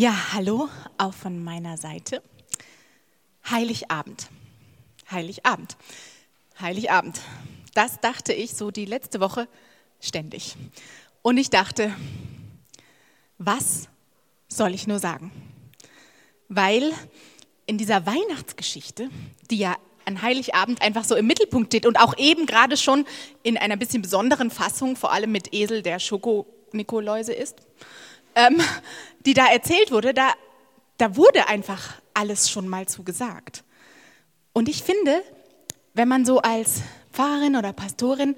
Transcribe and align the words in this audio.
Ja, 0.00 0.32
hallo, 0.32 0.68
auch 0.96 1.12
von 1.12 1.42
meiner 1.42 1.76
Seite. 1.76 2.22
Heiligabend. 3.50 4.28
Heiligabend. 5.10 5.76
Heiligabend. 6.60 7.20
Das 7.74 7.98
dachte 8.00 8.32
ich 8.32 8.54
so 8.54 8.70
die 8.70 8.84
letzte 8.84 9.18
Woche 9.18 9.48
ständig. 9.98 10.54
Und 11.20 11.36
ich 11.36 11.50
dachte, 11.50 11.92
was 13.38 13.88
soll 14.46 14.72
ich 14.72 14.86
nur 14.86 15.00
sagen? 15.00 15.32
Weil 16.48 16.92
in 17.66 17.76
dieser 17.76 18.06
Weihnachtsgeschichte, 18.06 19.10
die 19.50 19.58
ja 19.58 19.74
an 20.04 20.22
Heiligabend 20.22 20.80
einfach 20.80 21.02
so 21.02 21.16
im 21.16 21.26
Mittelpunkt 21.26 21.72
steht 21.72 21.86
und 21.86 21.98
auch 21.98 22.16
eben 22.18 22.46
gerade 22.46 22.76
schon 22.76 23.04
in 23.42 23.56
einer 23.58 23.76
bisschen 23.76 24.02
besonderen 24.02 24.52
Fassung, 24.52 24.94
vor 24.94 25.10
allem 25.10 25.32
mit 25.32 25.52
Esel, 25.52 25.82
der 25.82 25.98
Schoko-Nikoläuse 25.98 27.32
ist, 27.32 27.56
ähm, 28.34 28.60
die 29.26 29.34
da 29.34 29.46
erzählt 29.46 29.90
wurde, 29.90 30.14
da, 30.14 30.32
da 30.96 31.16
wurde 31.16 31.48
einfach 31.48 31.94
alles 32.14 32.50
schon 32.50 32.68
mal 32.68 32.86
zugesagt. 32.86 33.64
Und 34.52 34.68
ich 34.68 34.82
finde, 34.82 35.22
wenn 35.94 36.08
man 36.08 36.24
so 36.24 36.40
als 36.40 36.82
Pfarrerin 37.12 37.56
oder 37.56 37.72
Pastorin 37.72 38.36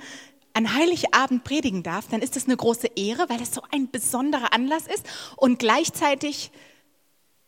an 0.52 0.74
Heiligabend 0.74 1.44
predigen 1.44 1.82
darf, 1.82 2.08
dann 2.08 2.22
ist 2.22 2.36
das 2.36 2.46
eine 2.46 2.56
große 2.56 2.88
Ehre, 2.96 3.28
weil 3.28 3.40
es 3.40 3.54
so 3.54 3.62
ein 3.70 3.90
besonderer 3.90 4.52
Anlass 4.52 4.86
ist 4.86 5.06
und 5.36 5.58
gleichzeitig 5.58 6.50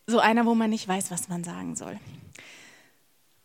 so 0.06 0.18
einer, 0.18 0.46
wo 0.46 0.54
man 0.54 0.70
nicht 0.70 0.86
weiß, 0.86 1.10
was 1.10 1.28
man 1.28 1.44
sagen 1.44 1.76
soll. 1.76 1.98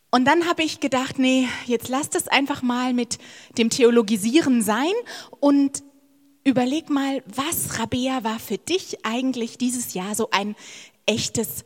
Und 0.09 0.25
dann 0.25 0.47
habe 0.47 0.63
ich 0.63 0.79
gedacht, 0.79 1.19
nee, 1.19 1.47
jetzt 1.65 1.89
lasst 1.89 2.15
es 2.15 2.27
einfach 2.27 2.61
mal 2.61 2.93
mit 2.93 3.17
dem 3.57 3.69
Theologisieren 3.69 4.61
sein 4.61 4.93
und 5.39 5.83
Überleg 6.47 6.89
mal, 6.89 7.21
was, 7.25 7.77
Rabea, 7.77 8.23
war 8.23 8.39
für 8.39 8.57
dich 8.57 9.05
eigentlich 9.05 9.57
dieses 9.57 9.93
Jahr 9.93 10.15
so 10.15 10.29
ein 10.31 10.55
echtes 11.05 11.65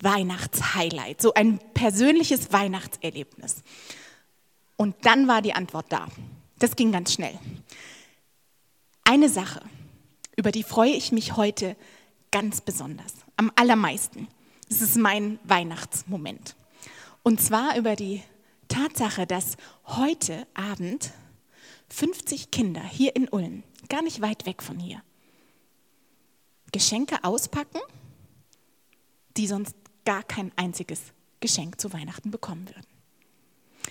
Weihnachtshighlight, 0.00 1.20
so 1.20 1.34
ein 1.34 1.60
persönliches 1.74 2.50
Weihnachtserlebnis? 2.50 3.56
Und 4.78 4.96
dann 5.02 5.28
war 5.28 5.42
die 5.42 5.52
Antwort 5.52 5.84
da. 5.90 6.08
Das 6.58 6.76
ging 6.76 6.92
ganz 6.92 7.12
schnell. 7.12 7.38
Eine 9.04 9.28
Sache, 9.28 9.60
über 10.34 10.50
die 10.50 10.62
freue 10.62 10.92
ich 10.92 11.12
mich 11.12 11.36
heute 11.36 11.76
ganz 12.30 12.62
besonders, 12.62 13.12
am 13.36 13.52
allermeisten. 13.54 14.28
Das 14.70 14.80
ist 14.80 14.96
mein 14.96 15.38
Weihnachtsmoment. 15.44 16.56
Und 17.22 17.42
zwar 17.42 17.76
über 17.76 17.96
die 17.96 18.22
Tatsache, 18.68 19.26
dass 19.26 19.58
heute 19.84 20.46
Abend 20.54 21.10
50 21.90 22.50
Kinder 22.50 22.82
hier 22.82 23.14
in 23.14 23.28
Ulm 23.28 23.62
gar 23.88 24.02
nicht 24.02 24.20
weit 24.20 24.46
weg 24.46 24.62
von 24.62 24.78
hier. 24.78 25.02
Geschenke 26.72 27.24
auspacken, 27.24 27.80
die 29.36 29.46
sonst 29.46 29.74
gar 30.04 30.22
kein 30.22 30.52
einziges 30.56 31.00
Geschenk 31.40 31.80
zu 31.80 31.92
Weihnachten 31.92 32.30
bekommen 32.30 32.68
würden. 32.68 32.86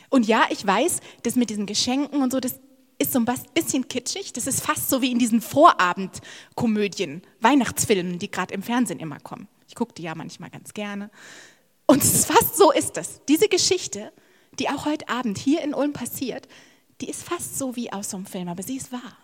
Und 0.09 0.27
ja, 0.27 0.45
ich 0.49 0.65
weiß, 0.65 0.99
das 1.23 1.35
mit 1.35 1.49
diesen 1.49 1.65
Geschenken 1.65 2.21
und 2.21 2.31
so, 2.31 2.39
das 2.39 2.59
ist 2.99 3.13
so 3.13 3.19
ein 3.19 3.25
bisschen 3.53 3.87
kitschig. 3.87 4.33
Das 4.33 4.45
ist 4.45 4.61
fast 4.61 4.89
so 4.89 5.01
wie 5.01 5.11
in 5.11 5.19
diesen 5.19 5.41
Vorabendkomödien, 5.41 7.21
Weihnachtsfilmen, 7.39 8.19
die 8.19 8.29
gerade 8.29 8.53
im 8.53 8.61
Fernsehen 8.61 8.99
immer 8.99 9.19
kommen. 9.19 9.47
Ich 9.67 9.75
gucke 9.75 9.93
die 9.93 10.03
ja 10.03 10.15
manchmal 10.15 10.49
ganz 10.49 10.73
gerne. 10.73 11.09
Und 11.85 12.03
fast 12.03 12.57
so 12.57 12.71
ist 12.71 12.97
das. 12.97 13.21
Diese 13.27 13.47
Geschichte, 13.47 14.11
die 14.59 14.69
auch 14.69 14.85
heute 14.85 15.09
Abend 15.09 15.37
hier 15.37 15.61
in 15.61 15.73
Ulm 15.73 15.93
passiert, 15.93 16.47
die 17.01 17.09
ist 17.09 17.23
fast 17.23 17.57
so 17.57 17.75
wie 17.75 17.91
aus 17.91 18.09
so 18.09 18.17
einem 18.17 18.25
Film, 18.25 18.49
aber 18.49 18.61
sie 18.61 18.77
ist 18.77 18.91
wahr. 18.91 19.17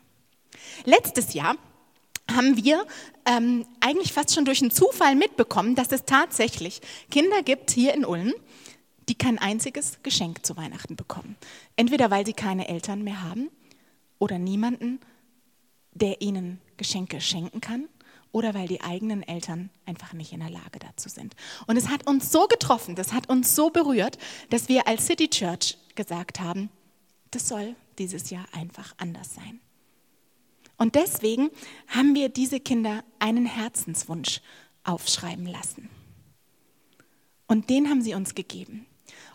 Letztes 0.86 1.34
Jahr 1.34 1.56
haben 2.34 2.58
wir 2.64 2.86
ähm, 3.26 3.66
eigentlich 3.80 4.14
fast 4.14 4.34
schon 4.34 4.46
durch 4.46 4.62
einen 4.62 4.72
Zufall 4.72 5.16
mitbekommen, 5.16 5.76
dass 5.76 5.92
es 5.92 6.06
tatsächlich 6.06 6.82
Kinder 7.12 7.44
gibt 7.44 7.72
hier 7.72 7.94
in 7.94 8.06
Ulm, 8.06 8.34
die 9.08 9.16
kein 9.16 9.38
einziges 9.38 10.00
Geschenk 10.02 10.46
zu 10.46 10.58
Weihnachten 10.58 10.96
bekommen. 10.96 11.36
Entweder 11.76 12.10
weil 12.10 12.26
sie 12.26 12.34
keine 12.34 12.68
Eltern 12.68 13.04
mehr 13.04 13.22
haben 13.22 13.50
oder 14.18 14.40
niemanden, 14.40 15.00
der 15.94 16.22
ihnen 16.22 16.60
Geschenke 16.78 17.22
schenken 17.22 17.62
kann 17.62 17.88
oder 18.32 18.54
weil 18.54 18.68
die 18.68 18.82
eigenen 18.82 19.24
Eltern 19.24 19.70
einfach 19.86 20.14
nicht 20.14 20.34
in 20.34 20.42
der 20.42 20.50
Lage 20.50 20.80
dazu 20.80 21.08
sind. 21.08 21.36
Und 21.68 21.78
es 21.78 21.88
hat 21.88 22.06
uns 22.08 22.32
so 22.32 22.48
getroffen, 22.48 22.96
das 22.96 23.14
hat 23.14 23.30
uns 23.30 23.56
so 23.56 23.70
berührt, 23.70 24.18
dass 24.50 24.68
wir 24.68 24.88
als 24.88 25.06
City 25.06 25.30
Church 25.30 25.78
gesagt 25.96 26.40
haben, 26.40 26.70
das 27.32 27.48
soll 27.48 27.76
dieses 27.98 28.30
Jahr 28.30 28.46
einfach 28.52 28.94
anders 28.98 29.36
sein. 29.36 29.62
Und 30.78 30.96
deswegen 30.96 31.50
haben 31.88 32.16
wir 32.16 32.30
diese 32.30 32.60
Kinder 32.60 33.04
einen 33.20 33.46
Herzenswunsch 33.46 34.42
aufschreiben 34.84 35.46
lassen. 35.46 35.90
Und 37.48 37.70
den 37.70 37.90
haben 37.90 38.02
sie 38.02 38.16
uns 38.16 38.36
gegeben. 38.36 38.86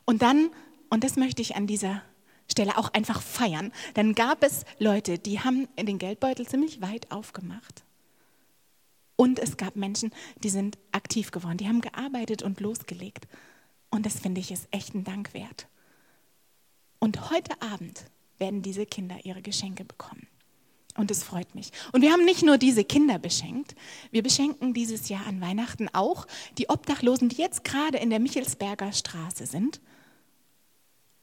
Und 0.04 0.22
dann, 0.22 0.50
und 0.90 1.04
das 1.04 1.16
möchte 1.16 1.42
ich 1.42 1.56
an 1.56 1.66
dieser 1.66 2.02
Stelle 2.50 2.76
auch 2.76 2.92
einfach 2.92 3.22
feiern, 3.22 3.72
dann 3.94 4.14
gab 4.14 4.42
es 4.42 4.64
Leute, 4.78 5.18
die 5.18 5.40
haben 5.40 5.68
den 5.78 5.98
Geldbeutel 5.98 6.46
ziemlich 6.46 6.82
weit 6.82 7.10
aufgemacht. 7.12 7.84
Und 9.16 9.38
es 9.38 9.56
gab 9.56 9.76
Menschen, 9.76 10.12
die 10.42 10.48
sind 10.48 10.78
aktiv 10.92 11.30
geworden, 11.30 11.58
die 11.58 11.68
haben 11.68 11.82
gearbeitet 11.82 12.42
und 12.42 12.60
losgelegt. 12.60 13.28
Und 13.90 14.06
das 14.06 14.18
finde 14.18 14.40
ich 14.40 14.50
ist 14.50 14.66
echt 14.70 14.94
ein 14.94 15.04
Dank 15.04 15.34
wert. 15.34 15.68
Und 16.98 17.30
heute 17.30 17.60
Abend 17.60 18.06
werden 18.38 18.62
diese 18.62 18.86
Kinder 18.86 19.18
ihre 19.24 19.42
Geschenke 19.42 19.84
bekommen. 19.84 20.26
Und 21.00 21.10
es 21.10 21.22
freut 21.22 21.54
mich. 21.54 21.70
Und 21.92 22.02
wir 22.02 22.12
haben 22.12 22.26
nicht 22.26 22.42
nur 22.42 22.58
diese 22.58 22.84
Kinder 22.84 23.18
beschenkt, 23.18 23.74
wir 24.10 24.22
beschenken 24.22 24.74
dieses 24.74 25.08
Jahr 25.08 25.26
an 25.26 25.40
Weihnachten 25.40 25.88
auch 25.94 26.26
die 26.58 26.68
Obdachlosen, 26.68 27.30
die 27.30 27.38
jetzt 27.38 27.64
gerade 27.64 27.96
in 27.96 28.10
der 28.10 28.20
Michelsberger 28.20 28.92
Straße 28.92 29.46
sind 29.46 29.80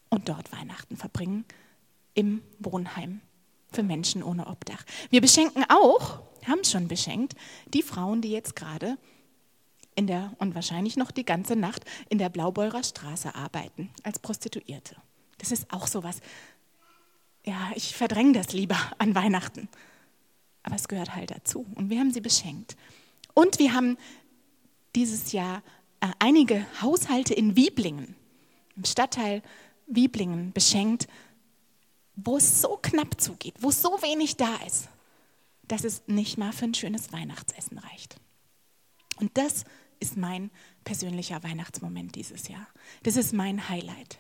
und 0.10 0.30
dort 0.30 0.52
Weihnachten 0.52 0.98
verbringen 0.98 1.46
im 2.16 2.42
Wohnheim 2.58 3.22
für 3.72 3.84
Menschen 3.84 4.24
ohne 4.24 4.48
Obdach. 4.48 4.84
Wir 5.12 5.22
beschenken 5.22 5.64
auch, 5.70 6.22
haben 6.48 6.64
schon 6.64 6.88
beschenkt, 6.88 7.36
die 7.68 7.84
Frauen, 7.84 8.24
die 8.24 8.32
jetzt 8.32 8.56
gerade 8.56 8.98
in 9.94 10.08
der 10.08 10.32
und 10.40 10.56
wahrscheinlich 10.56 10.98
noch 10.98 11.12
die 11.12 11.24
ganze 11.26 11.56
Nacht 11.56 11.86
in 12.10 12.18
der 12.18 12.30
Blaubeurer 12.30 12.82
Straße 12.82 13.36
arbeiten 13.36 13.92
als 14.02 14.18
Prostituierte. 14.18 14.96
Das 15.38 15.52
ist 15.52 15.72
auch 15.72 15.86
so 15.86 16.02
was, 16.02 16.20
ja, 17.48 17.72
ich 17.76 17.96
verdränge 17.96 18.34
das 18.34 18.52
lieber 18.52 18.78
an 18.98 19.16
Weihnachten. 19.16 19.70
Aber 20.64 20.76
es 20.76 20.90
gehört 20.90 21.16
halt 21.16 21.32
dazu. 21.32 21.66
Und 21.76 21.90
wir 21.90 22.00
haben 22.00 22.12
sie 22.12 22.20
beschenkt. 22.20 22.76
Und 23.34 23.58
wir 23.58 23.74
haben 23.74 23.98
dieses 24.96 25.32
Jahr 25.32 25.64
äh, 26.02 26.10
einige 26.20 26.66
Haushalte 26.82 27.34
in 27.34 27.56
Wieblingen, 27.56 28.16
im 28.76 28.84
Stadtteil 28.84 29.42
Wieblingen, 29.88 30.52
beschenkt, 30.52 31.08
wo 32.16 32.36
es 32.36 32.62
so 32.62 32.78
knapp 32.82 33.22
zugeht, 33.22 33.56
wo 33.60 33.72
so 33.72 34.02
wenig 34.02 34.36
da 34.36 34.54
ist, 34.68 34.90
dass 35.68 35.86
es 35.86 36.04
nicht 36.08 36.38
mal 36.38 36.52
für 36.52 36.66
ein 36.66 36.74
schönes 36.74 37.14
Weihnachtsessen 37.14 37.78
reicht. 37.78 38.18
Und 39.18 39.38
das 39.38 39.64
ist 40.00 40.18
mein 40.18 40.52
persönlicher 40.84 41.42
Weihnachtsmoment 41.44 42.16
dieses 42.16 42.50
Jahr. 42.50 42.68
Das 43.04 43.16
ist 43.16 43.34
mein 43.34 43.70
Highlight. 43.70 44.20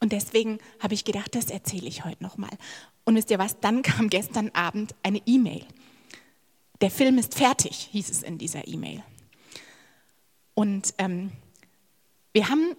Und 0.00 0.12
deswegen 0.12 0.58
habe 0.80 0.94
ich 0.94 1.04
gedacht, 1.04 1.34
das 1.34 1.50
erzähle 1.50 1.88
ich 1.88 2.04
heute 2.04 2.22
nochmal. 2.22 2.50
Und 3.04 3.14
wisst 3.14 3.30
ihr 3.30 3.38
was, 3.38 3.60
dann 3.60 3.82
kam 3.82 4.10
gestern 4.10 4.50
Abend 4.50 4.94
eine 5.02 5.22
E-Mail. 5.26 5.64
Der 6.80 6.90
Film 6.90 7.18
ist 7.18 7.34
fertig, 7.34 7.88
hieß 7.92 8.10
es 8.10 8.22
in 8.22 8.38
dieser 8.38 8.68
E-Mail. 8.68 9.02
Und 10.54 10.94
ähm, 10.98 11.32
wir 12.32 12.48
haben 12.48 12.74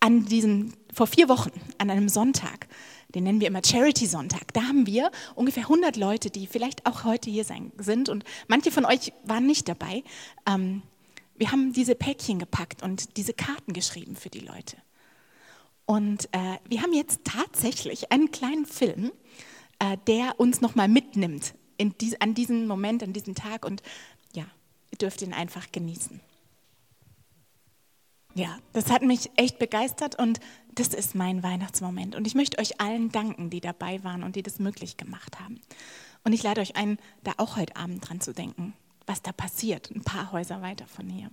an 0.00 0.26
diesem, 0.26 0.72
vor 0.92 1.06
vier 1.06 1.28
Wochen, 1.28 1.52
an 1.78 1.90
einem 1.90 2.08
Sonntag, 2.08 2.68
den 3.14 3.24
nennen 3.24 3.40
wir 3.40 3.48
immer 3.48 3.62
Charity-Sonntag, 3.64 4.52
da 4.52 4.62
haben 4.62 4.86
wir 4.86 5.10
ungefähr 5.34 5.64
100 5.64 5.96
Leute, 5.96 6.30
die 6.30 6.46
vielleicht 6.46 6.84
auch 6.84 7.04
heute 7.04 7.30
hier 7.30 7.44
sein, 7.44 7.72
sind 7.78 8.08
und 8.08 8.24
manche 8.48 8.70
von 8.70 8.84
euch 8.84 9.12
waren 9.24 9.46
nicht 9.46 9.68
dabei. 9.68 10.02
Ähm, 10.46 10.82
wir 11.36 11.52
haben 11.52 11.72
diese 11.72 11.94
Päckchen 11.94 12.38
gepackt 12.38 12.82
und 12.82 13.16
diese 13.16 13.34
Karten 13.34 13.72
geschrieben 13.72 14.16
für 14.16 14.30
die 14.30 14.40
Leute. 14.40 14.76
Und 15.86 16.26
äh, 16.32 16.58
wir 16.66 16.82
haben 16.82 16.92
jetzt 16.92 17.24
tatsächlich 17.24 18.10
einen 18.10 18.30
kleinen 18.30 18.66
Film, 18.66 19.12
äh, 19.78 19.96
der 20.06 20.38
uns 20.40 20.60
nochmal 20.60 20.88
mitnimmt 20.88 21.54
dies, 21.78 22.14
an 22.20 22.34
diesen 22.34 22.66
Moment, 22.66 23.02
an 23.02 23.12
diesen 23.12 23.34
Tag. 23.34 23.64
Und 23.64 23.82
ja, 24.34 24.46
ihr 24.90 24.98
dürft 24.98 25.22
ihn 25.22 25.32
einfach 25.32 25.70
genießen. 25.72 26.20
Ja, 28.36 28.58
das 28.72 28.90
hat 28.90 29.02
mich 29.02 29.30
echt 29.36 29.60
begeistert 29.60 30.18
und 30.18 30.40
das 30.74 30.88
ist 30.88 31.14
mein 31.14 31.44
Weihnachtsmoment. 31.44 32.16
Und 32.16 32.26
ich 32.26 32.34
möchte 32.34 32.58
euch 32.58 32.80
allen 32.80 33.12
danken, 33.12 33.48
die 33.48 33.60
dabei 33.60 34.02
waren 34.02 34.24
und 34.24 34.34
die 34.34 34.42
das 34.42 34.58
möglich 34.58 34.96
gemacht 34.96 35.38
haben. 35.38 35.60
Und 36.24 36.32
ich 36.32 36.42
lade 36.42 36.60
euch 36.60 36.74
ein, 36.74 36.98
da 37.22 37.34
auch 37.36 37.56
heute 37.56 37.76
Abend 37.76 38.08
dran 38.08 38.20
zu 38.20 38.32
denken, 38.32 38.74
was 39.06 39.22
da 39.22 39.30
passiert, 39.30 39.90
ein 39.90 40.02
paar 40.02 40.32
Häuser 40.32 40.62
weiter 40.62 40.86
von 40.86 41.08
hier. 41.08 41.30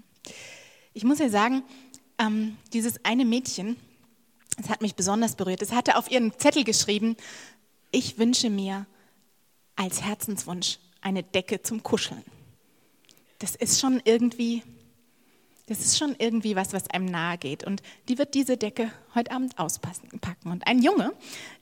Ich 0.94 1.04
muss 1.04 1.18
ja 1.18 1.30
sagen, 1.30 1.64
ähm, 2.20 2.58
dieses 2.72 3.04
eine 3.04 3.26
Mädchen, 3.26 3.78
es 4.64 4.70
hat 4.70 4.82
mich 4.82 4.96
besonders 4.96 5.36
berührt. 5.36 5.62
Es 5.62 5.72
hatte 5.72 5.98
auf 5.98 6.10
ihren 6.10 6.38
Zettel 6.38 6.64
geschrieben, 6.64 7.16
ich 7.92 8.18
wünsche 8.18 8.50
mir 8.50 8.86
als 9.76 10.02
Herzenswunsch 10.02 10.80
eine 11.02 11.24
Decke 11.24 11.62
zum 11.62 11.84
Kuscheln. 11.84 12.24
das 13.40 13.56
ist 13.56 13.80
schon 13.80 14.02
irgendwie, 14.06 14.62
das 15.66 15.80
ist 15.80 15.98
schon 15.98 16.16
irgendwie 16.20 16.56
was, 16.56 16.74
was 16.74 16.90
einem 16.90 17.06
nahe 17.06 17.38
geht. 17.38 17.64
Und 17.64 17.82
die 18.08 18.18
wird 18.18 18.36
diese 18.36 18.56
Decke 18.56 18.92
heute 19.16 19.32
Abend 19.32 19.58
auspacken. 19.58 20.20
Und 20.46 20.68
ein 20.68 20.84
Junge 20.84 21.14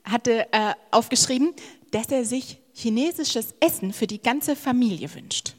hatte 0.03 0.51
äh, 0.51 0.73
aufgeschrieben, 0.91 1.53
dass 1.91 2.07
er 2.07 2.25
sich 2.25 2.57
chinesisches 2.73 3.55
Essen 3.59 3.93
für 3.93 4.07
die 4.07 4.21
ganze 4.21 4.55
Familie 4.55 5.13
wünscht. 5.13 5.55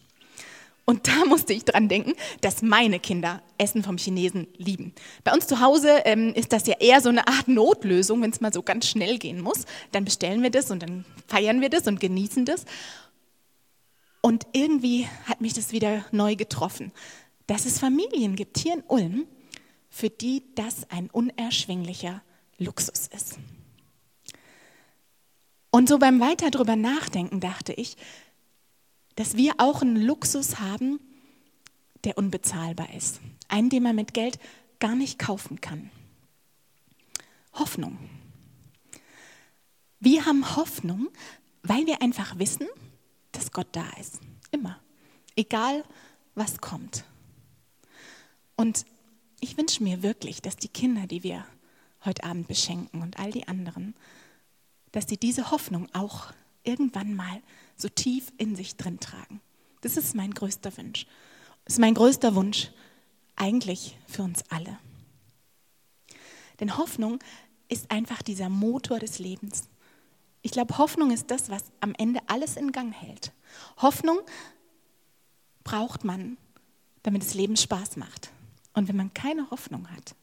Und 0.91 1.07
da 1.07 1.25
musste 1.29 1.53
ich 1.53 1.65
dran 1.65 1.89
denken, 1.89 2.15
dass 2.41 2.63
meine 2.63 2.99
Kinder 2.99 3.45
Essen 3.59 3.85
vom 3.85 3.97
Chinesen 3.97 4.49
lieben. 4.57 4.93
Bei 5.23 5.33
uns 5.33 5.47
zu 5.47 5.61
Hause 5.61 6.03
ähm, 6.05 6.35
ist 6.35 6.53
das 6.53 6.67
ja 6.67 6.75
eher 6.81 7.01
so 7.01 7.11
eine 7.11 7.29
Art 7.29 7.47
Notlösung, 7.47 8.21
wenn 8.23 8.33
es 8.33 8.41
mal 8.41 8.53
so 8.53 8.65
ganz 8.65 8.89
schnell 8.89 9.19
gehen 9.19 9.41
muss. 9.41 9.67
Dann 9.93 10.05
bestellen 10.05 10.43
wir 10.43 10.51
das 10.51 10.69
und 10.73 10.83
dann 10.83 11.05
feiern 11.29 11.61
wir 11.61 11.69
das 11.71 11.87
und 11.87 12.01
genießen 12.01 12.45
das. 12.45 12.65
Und 14.21 14.49
irgendwie 14.53 15.07
hat 15.27 15.41
mich 15.41 15.53
das 15.53 15.71
wieder 15.71 16.05
neu 16.11 16.35
getroffen, 16.35 16.91
dass 17.47 17.67
es 17.67 17.79
Familien 17.79 18.35
gibt 18.35 18.59
hier 18.59 18.75
in 18.75 18.83
Ulm, 18.89 19.27
für 19.91 20.11
die 20.11 20.43
das 20.57 20.91
ein 20.91 21.09
unerschwinglicher 21.09 22.21
Luxus 22.59 23.09
ist. 23.15 23.39
Und 25.71 25.89
so 25.89 25.99
beim 26.01 26.19
weiter 26.19 26.51
drüber 26.51 26.75
nachdenken 26.75 27.39
dachte 27.39 27.73
ich, 27.73 27.97
dass 29.21 29.37
wir 29.37 29.53
auch 29.59 29.83
einen 29.83 30.01
Luxus 30.01 30.61
haben, 30.61 30.99
der 32.05 32.17
unbezahlbar 32.17 32.95
ist. 32.95 33.21
Einen, 33.49 33.69
den 33.69 33.83
man 33.83 33.95
mit 33.95 34.15
Geld 34.15 34.39
gar 34.79 34.95
nicht 34.95 35.19
kaufen 35.19 35.61
kann. 35.61 35.91
Hoffnung. 37.53 37.99
Wir 39.99 40.25
haben 40.25 40.57
Hoffnung, 40.57 41.09
weil 41.63 41.87
wir 41.87 42.01
einfach 42.01 42.39
wissen, 42.39 42.67
dass 43.33 43.53
Gott 43.53 43.67
da 43.73 43.85
ist. 44.01 44.21
Immer. 44.53 44.81
Egal, 45.37 45.85
was 46.35 46.63
kommt. 46.63 47.05
Und 48.57 48.87
ich 49.41 49.59
wünsche 49.59 49.83
mir 49.83 50.03
wirklich, 50.03 50.41
dass 50.41 50.57
die 50.57 50.69
Kinder, 50.69 51.07
die 51.07 51.23
wir 51.23 51.45
heute 52.07 52.25
Abend 52.25 52.49
beschenken 52.49 53.03
und 53.03 53.19
all 53.19 53.33
die 53.33 53.47
anderen, 53.47 53.95
dass 54.93 55.11
sie 55.11 55.19
diese 55.19 55.51
Hoffnung 55.51 55.95
auch 55.95 56.33
irgendwann 56.65 57.15
mal 57.15 57.43
so 57.81 57.89
tief 57.89 58.33
in 58.37 58.57
sich 58.57 58.77
drin 58.77 59.01
tragen. 59.01 59.41
Das 59.81 59.97
ist 59.97 60.15
mein 60.15 60.33
größter 60.33 60.77
Wunsch. 60.77 61.07
Das 61.65 61.75
ist 61.75 61.81
mein 61.81 61.95
größter 61.95 62.35
Wunsch 62.35 62.71
eigentlich 63.37 63.97
für 64.07 64.23
uns 64.23 64.45
alle. 64.51 64.79
Denn 66.61 66.77
Hoffnung 66.77 67.19
ist 67.69 67.91
einfach 67.91 68.23
dieser 68.23 68.49
Motor 68.49 68.99
des 68.99 69.19
Lebens. 69.19 69.69
Ich 70.43 70.51
glaube, 70.51 70.79
Hoffnung 70.79 71.11
ist 71.11 71.31
das, 71.31 71.51
was 71.51 71.65
am 71.81 71.95
Ende 71.95 72.21
alles 72.27 72.57
in 72.57 72.73
Gang 72.73 72.93
hält. 72.93 73.33
Hoffnung 73.79 74.21
braucht 75.65 76.05
man, 76.05 76.37
damit 77.03 77.23
das 77.23 77.35
Leben 77.35 77.57
Spaß 77.57 77.97
macht. 77.97 78.31
Und 78.75 78.89
wenn 78.89 78.97
man 78.97 79.15
keine 79.15 79.51
Hoffnung 79.51 79.91
hat, 79.91 80.15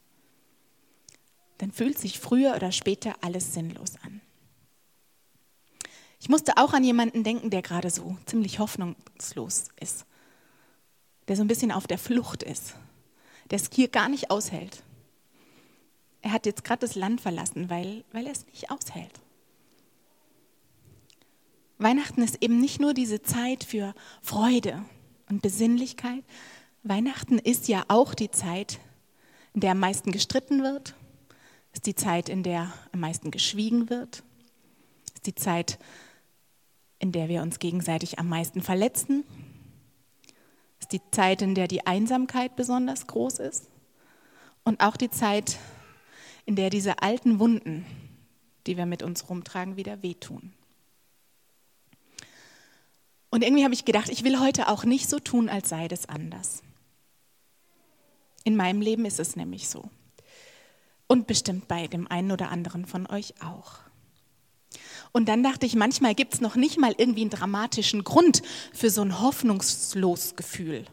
dann 1.57 1.71
fühlt 1.71 1.97
sich 1.97 2.19
früher 2.19 2.55
oder 2.55 2.71
später 2.71 3.15
alles 3.21 3.53
sinnlos 3.53 3.93
an. 4.03 4.21
Ich 6.19 6.29
musste 6.29 6.57
auch 6.57 6.73
an 6.73 6.83
jemanden 6.83 7.23
denken, 7.23 7.49
der 7.49 7.61
gerade 7.61 7.89
so 7.89 8.17
ziemlich 8.25 8.59
hoffnungslos 8.59 9.65
ist, 9.79 10.05
der 11.27 11.35
so 11.35 11.43
ein 11.43 11.47
bisschen 11.47 11.71
auf 11.71 11.87
der 11.87 11.97
Flucht 11.97 12.43
ist, 12.43 12.75
der 13.51 13.57
es 13.57 13.69
hier 13.71 13.87
gar 13.87 14.09
nicht 14.09 14.31
aushält. 14.31 14.83
Er 16.21 16.31
hat 16.31 16.45
jetzt 16.45 16.63
gerade 16.63 16.79
das 16.79 16.95
Land 16.95 17.21
verlassen, 17.21 17.69
weil, 17.69 18.03
weil 18.11 18.25
er 18.25 18.31
es 18.31 18.45
nicht 18.47 18.71
aushält. 18.71 19.21
Weihnachten 21.77 22.23
ist 22.23 22.41
eben 22.41 22.59
nicht 22.59 22.81
nur 22.81 22.93
diese 22.95 23.21
Zeit 23.21 23.63
für 23.63 23.93
Freude 24.21 24.83
und 25.29 25.43
Besinnlichkeit. 25.43 26.23
Weihnachten 26.81 27.37
ist 27.37 27.67
ja 27.67 27.85
auch 27.87 28.15
die 28.15 28.31
Zeit, 28.31 28.79
in 29.53 29.61
der 29.61 29.71
am 29.71 29.79
meisten 29.79 30.11
gestritten 30.11 30.63
wird, 30.63 30.95
ist 31.73 31.85
die 31.85 31.95
Zeit, 31.95 32.29
in 32.29 32.41
der 32.41 32.73
am 32.91 33.01
meisten 33.01 33.29
geschwiegen 33.29 33.89
wird, 33.89 34.23
ist 35.13 35.27
die 35.27 35.35
Zeit, 35.35 35.77
in 37.07 37.13
der 37.13 37.29
wir 37.29 37.41
uns 37.41 37.59
gegenseitig 37.59 38.19
am 38.19 38.27
meisten 38.27 38.61
verletzen, 38.61 39.23
ist 40.77 40.91
die 40.91 40.99
Zeit, 41.11 41.41
in 41.41 41.55
der 41.55 41.69
die 41.69 41.87
Einsamkeit 41.87 42.57
besonders 42.57 43.07
groß 43.07 43.39
ist 43.39 43.69
und 44.65 44.81
auch 44.81 44.97
die 44.97 45.09
Zeit, 45.09 45.57
in 46.45 46.57
der 46.57 46.69
diese 46.69 47.01
alten 47.01 47.39
Wunden, 47.39 47.85
die 48.65 48.75
wir 48.75 48.85
mit 48.85 49.03
uns 49.03 49.29
rumtragen, 49.29 49.77
wieder 49.77 50.03
wehtun. 50.03 50.51
Und 53.29 53.41
irgendwie 53.41 53.63
habe 53.63 53.73
ich 53.73 53.85
gedacht, 53.85 54.09
ich 54.09 54.25
will 54.25 54.41
heute 54.41 54.67
auch 54.67 54.83
nicht 54.83 55.07
so 55.07 55.17
tun, 55.17 55.47
als 55.47 55.69
sei 55.69 55.87
das 55.87 56.09
anders. 56.09 56.61
In 58.43 58.57
meinem 58.57 58.81
Leben 58.81 59.05
ist 59.05 59.21
es 59.21 59.37
nämlich 59.37 59.69
so. 59.69 59.89
Und 61.07 61.25
bestimmt 61.25 61.69
bei 61.69 61.87
dem 61.87 62.05
einen 62.11 62.33
oder 62.33 62.51
anderen 62.51 62.85
von 62.85 63.07
euch 63.07 63.33
auch. 63.41 63.86
Und 65.17 65.25
dann 65.25 65.41
dachte 65.41 65.65
ich, 65.65 65.73
manchmal 65.73 66.13
gibt 66.13 66.35
es 66.35 66.41
noch 66.41 66.55
nicht 66.55 66.77
mal 66.77 66.93
irgendwie 66.95 67.21
einen 67.21 67.31
dramatischen 67.31 68.03
Grund 68.03 68.43
für 68.71 68.91
so 68.91 69.01
ein 69.01 69.19
hoffnungslos 69.19 70.35
Gefühl. 70.35 70.85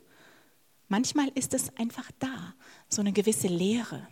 Manchmal 0.88 1.28
ist 1.34 1.52
es 1.52 1.76
einfach 1.76 2.10
da, 2.20 2.54
so 2.88 3.02
eine 3.02 3.12
gewisse 3.12 3.48
Leere. 3.48 4.08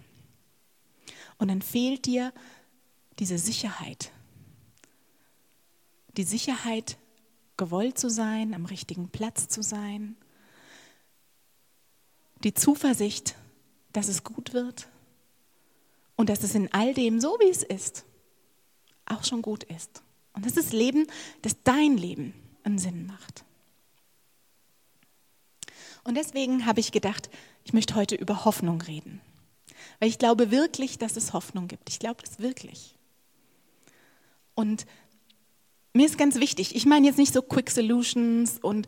Und 1.38 1.48
dann 1.48 1.62
fehlt 1.62 2.04
dir 2.04 2.30
diese 3.20 3.38
Sicherheit. 3.38 4.12
Die 6.18 6.24
Sicherheit, 6.24 6.98
gewollt 7.56 7.98
zu 7.98 8.10
sein, 8.10 8.52
am 8.52 8.66
richtigen 8.66 9.08
Platz 9.08 9.48
zu 9.48 9.62
sein. 9.62 10.14
Die 12.44 12.52
Zuversicht, 12.52 13.34
dass 13.94 14.08
es 14.08 14.24
gut 14.24 14.52
wird 14.52 14.88
und 16.16 16.28
dass 16.28 16.42
es 16.42 16.54
in 16.54 16.70
all 16.74 16.92
dem, 16.92 17.18
so 17.18 17.38
wie 17.40 17.48
es 17.48 17.62
ist, 17.62 18.04
auch 19.06 19.25
schon 19.25 19.43
gut 19.43 19.64
ist. 19.64 20.02
Und 20.32 20.46
das 20.46 20.56
ist 20.56 20.72
Leben, 20.72 21.06
das 21.43 21.56
dein 21.62 21.96
Leben 21.96 22.34
einen 22.64 22.78
Sinn 22.78 23.06
macht. 23.06 23.44
Und 26.04 26.16
deswegen 26.16 26.66
habe 26.66 26.81
ich 26.81 26.93
gedacht, 26.93 27.31
ich 27.64 27.72
möchte 27.72 27.94
heute 27.94 28.14
über 28.14 28.44
Hoffnung 28.44 28.81
reden. 28.81 29.20
Weil 30.00 30.08
ich 30.08 30.19
glaube 30.19 30.50
wirklich, 30.50 30.99
dass 30.99 31.16
es 31.16 31.32
Hoffnung 31.32 31.69
gibt. 31.69 31.88
Ich 31.88 31.99
glaube 31.99 32.22
es 32.25 32.38
wirklich. 32.38 32.96
Und 34.54 34.87
mir 35.93 36.06
ist 36.06 36.19
ganz 36.19 36.37
wichtig, 36.37 36.75
ich 36.75 36.87
meine 36.87 37.06
jetzt 37.06 37.19
nicht 37.19 37.32
so 37.32 37.43
Quick 37.43 37.70
Solutions 37.70 38.58
und 38.58 38.87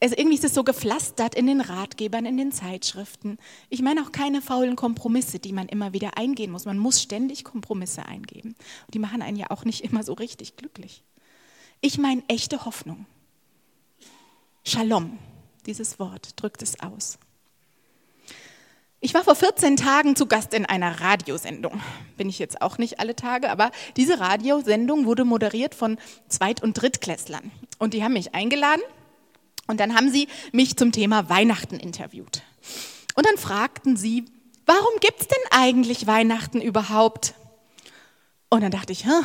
also 0.00 0.14
irgendwie 0.16 0.36
ist 0.36 0.44
es 0.44 0.54
so 0.54 0.64
gepflastert 0.64 1.34
in 1.34 1.46
den 1.46 1.60
Ratgebern, 1.60 2.26
in 2.26 2.36
den 2.36 2.52
Zeitschriften. 2.52 3.38
Ich 3.68 3.82
meine 3.82 4.02
auch 4.02 4.12
keine 4.12 4.42
faulen 4.42 4.76
Kompromisse, 4.76 5.38
die 5.38 5.52
man 5.52 5.68
immer 5.68 5.92
wieder 5.92 6.16
eingehen 6.16 6.50
muss. 6.50 6.64
Man 6.64 6.78
muss 6.78 7.02
ständig 7.02 7.44
Kompromisse 7.44 8.06
eingeben. 8.06 8.54
Und 8.86 8.94
die 8.94 8.98
machen 8.98 9.22
einen 9.22 9.36
ja 9.36 9.50
auch 9.50 9.64
nicht 9.64 9.82
immer 9.82 10.02
so 10.02 10.12
richtig 10.12 10.56
glücklich. 10.56 11.02
Ich 11.80 11.98
meine 11.98 12.22
echte 12.28 12.64
Hoffnung. 12.64 13.06
Shalom, 14.64 15.18
dieses 15.66 15.98
Wort 15.98 16.40
drückt 16.40 16.62
es 16.62 16.78
aus. 16.80 17.18
Ich 19.00 19.14
war 19.14 19.24
vor 19.24 19.34
14 19.34 19.76
Tagen 19.76 20.14
zu 20.14 20.26
Gast 20.26 20.54
in 20.54 20.64
einer 20.64 21.00
Radiosendung. 21.00 21.80
Bin 22.16 22.28
ich 22.28 22.38
jetzt 22.38 22.62
auch 22.62 22.78
nicht 22.78 23.00
alle 23.00 23.16
Tage, 23.16 23.50
aber 23.50 23.72
diese 23.96 24.20
Radiosendung 24.20 25.06
wurde 25.06 25.24
moderiert 25.24 25.74
von 25.74 25.98
Zweit- 26.28 26.62
und 26.62 26.74
Drittklässlern. 26.74 27.50
Und 27.80 27.94
die 27.94 28.04
haben 28.04 28.12
mich 28.12 28.32
eingeladen 28.32 28.82
und 29.72 29.80
dann 29.80 29.96
haben 29.96 30.10
sie 30.10 30.28
mich 30.52 30.76
zum 30.76 30.92
Thema 30.92 31.30
Weihnachten 31.30 31.76
interviewt. 31.76 32.42
Und 33.14 33.26
dann 33.26 33.38
fragten 33.38 33.96
sie, 33.96 34.26
warum 34.66 34.92
gibt 35.00 35.22
es 35.22 35.28
denn 35.28 35.42
eigentlich 35.50 36.06
Weihnachten 36.06 36.60
überhaupt? 36.60 37.32
Und 38.50 38.60
dann 38.60 38.70
dachte 38.70 38.92
ich, 38.92 39.06
hm, 39.06 39.24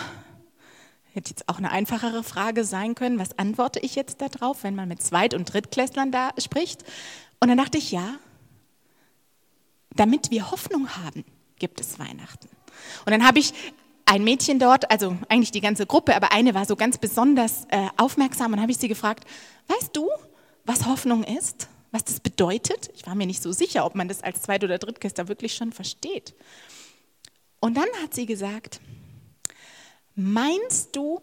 hätte 1.12 1.32
jetzt 1.32 1.50
auch 1.50 1.58
eine 1.58 1.70
einfachere 1.70 2.24
Frage 2.24 2.64
sein 2.64 2.96
können. 2.96 3.20
Was 3.20 3.38
antworte 3.38 3.80
ich 3.82 3.96
jetzt 3.96 4.22
darauf, 4.22 4.64
wenn 4.64 4.74
man 4.74 4.88
mit 4.88 5.04
Zweit- 5.04 5.34
und 5.34 5.52
Drittklässlern 5.52 6.14
da 6.14 6.32
spricht? 6.38 6.86
Und 7.42 7.50
dann 7.50 7.58
dachte 7.58 7.78
ich, 7.78 7.92
ja, 7.92 8.16
damit 9.98 10.32
wir 10.32 10.50
Hoffnung 10.50 10.96
haben, 10.96 11.26
gibt 11.60 11.82
es 11.82 12.00
Weihnachten. 12.00 12.48
Und 13.06 13.12
dann 13.12 13.28
habe 13.28 13.40
ich 13.40 13.54
ein 14.08 14.24
Mädchen 14.24 14.58
dort, 14.58 14.90
also 14.90 15.18
eigentlich 15.28 15.52
die 15.52 15.62
ganze 15.62 15.86
Gruppe, 15.86 16.16
aber 16.16 16.32
eine 16.32 16.54
war 16.54 16.66
so 16.66 16.78
ganz 16.78 16.98
besonders 16.98 17.66
äh, 17.70 17.88
aufmerksam 17.98 18.54
und 18.54 18.62
habe 18.62 18.72
ich 18.72 18.78
sie 18.78 18.88
gefragt, 18.88 19.26
weißt 19.68 19.90
du, 19.94 20.08
was 20.68 20.86
Hoffnung 20.86 21.24
ist? 21.24 21.70
Was 21.92 22.04
das 22.04 22.20
bedeutet? 22.20 22.92
Ich 22.96 23.08
war 23.08 23.16
mir 23.16 23.26
nicht 23.26 23.42
so 23.42 23.52
sicher, 23.52 23.86
ob 23.86 23.96
man 23.96 24.08
das 24.08 24.22
als 24.22 24.42
Zweit- 24.42 24.64
oder 24.64 24.78
Drittkäster 24.78 25.28
wirklich 25.30 25.56
schon 25.56 25.72
versteht. 25.72 26.36
Und 27.60 27.76
dann 27.76 27.88
hat 28.04 28.14
sie 28.14 28.26
gesagt, 28.26 28.82
meinst 30.16 30.96
du, 30.96 31.22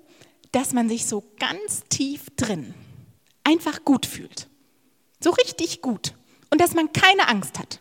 dass 0.53 0.73
man 0.73 0.89
sich 0.89 1.07
so 1.07 1.23
ganz 1.39 1.85
tief 1.89 2.27
drin 2.37 2.75
einfach 3.45 3.85
gut 3.85 4.07
fühlt? 4.07 4.49
So 5.21 5.31
richtig 5.31 5.83
gut. 5.83 6.15
Und 6.51 6.61
dass 6.61 6.75
man 6.75 6.93
keine 6.93 7.29
Angst 7.29 7.59
hat. 7.59 7.81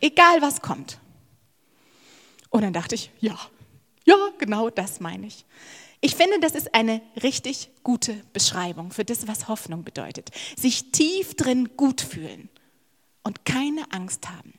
Egal 0.00 0.42
was 0.42 0.60
kommt. 0.60 0.98
Und 2.50 2.62
dann 2.62 2.72
dachte 2.72 2.94
ich, 2.94 3.10
ja, 3.20 3.38
ja, 4.04 4.16
genau 4.38 4.70
das 4.70 5.00
meine 5.00 5.26
ich. 5.26 5.44
Ich 6.04 6.16
finde, 6.16 6.38
das 6.38 6.54
ist 6.54 6.74
eine 6.74 7.00
richtig 7.22 7.70
gute 7.82 8.12
Beschreibung 8.34 8.90
für 8.90 9.06
das, 9.06 9.26
was 9.26 9.48
Hoffnung 9.48 9.84
bedeutet. 9.84 10.32
Sich 10.54 10.92
tief 10.92 11.34
drin 11.34 11.78
gut 11.78 12.02
fühlen 12.02 12.50
und 13.22 13.46
keine 13.46 13.90
Angst 13.90 14.28
haben. 14.28 14.52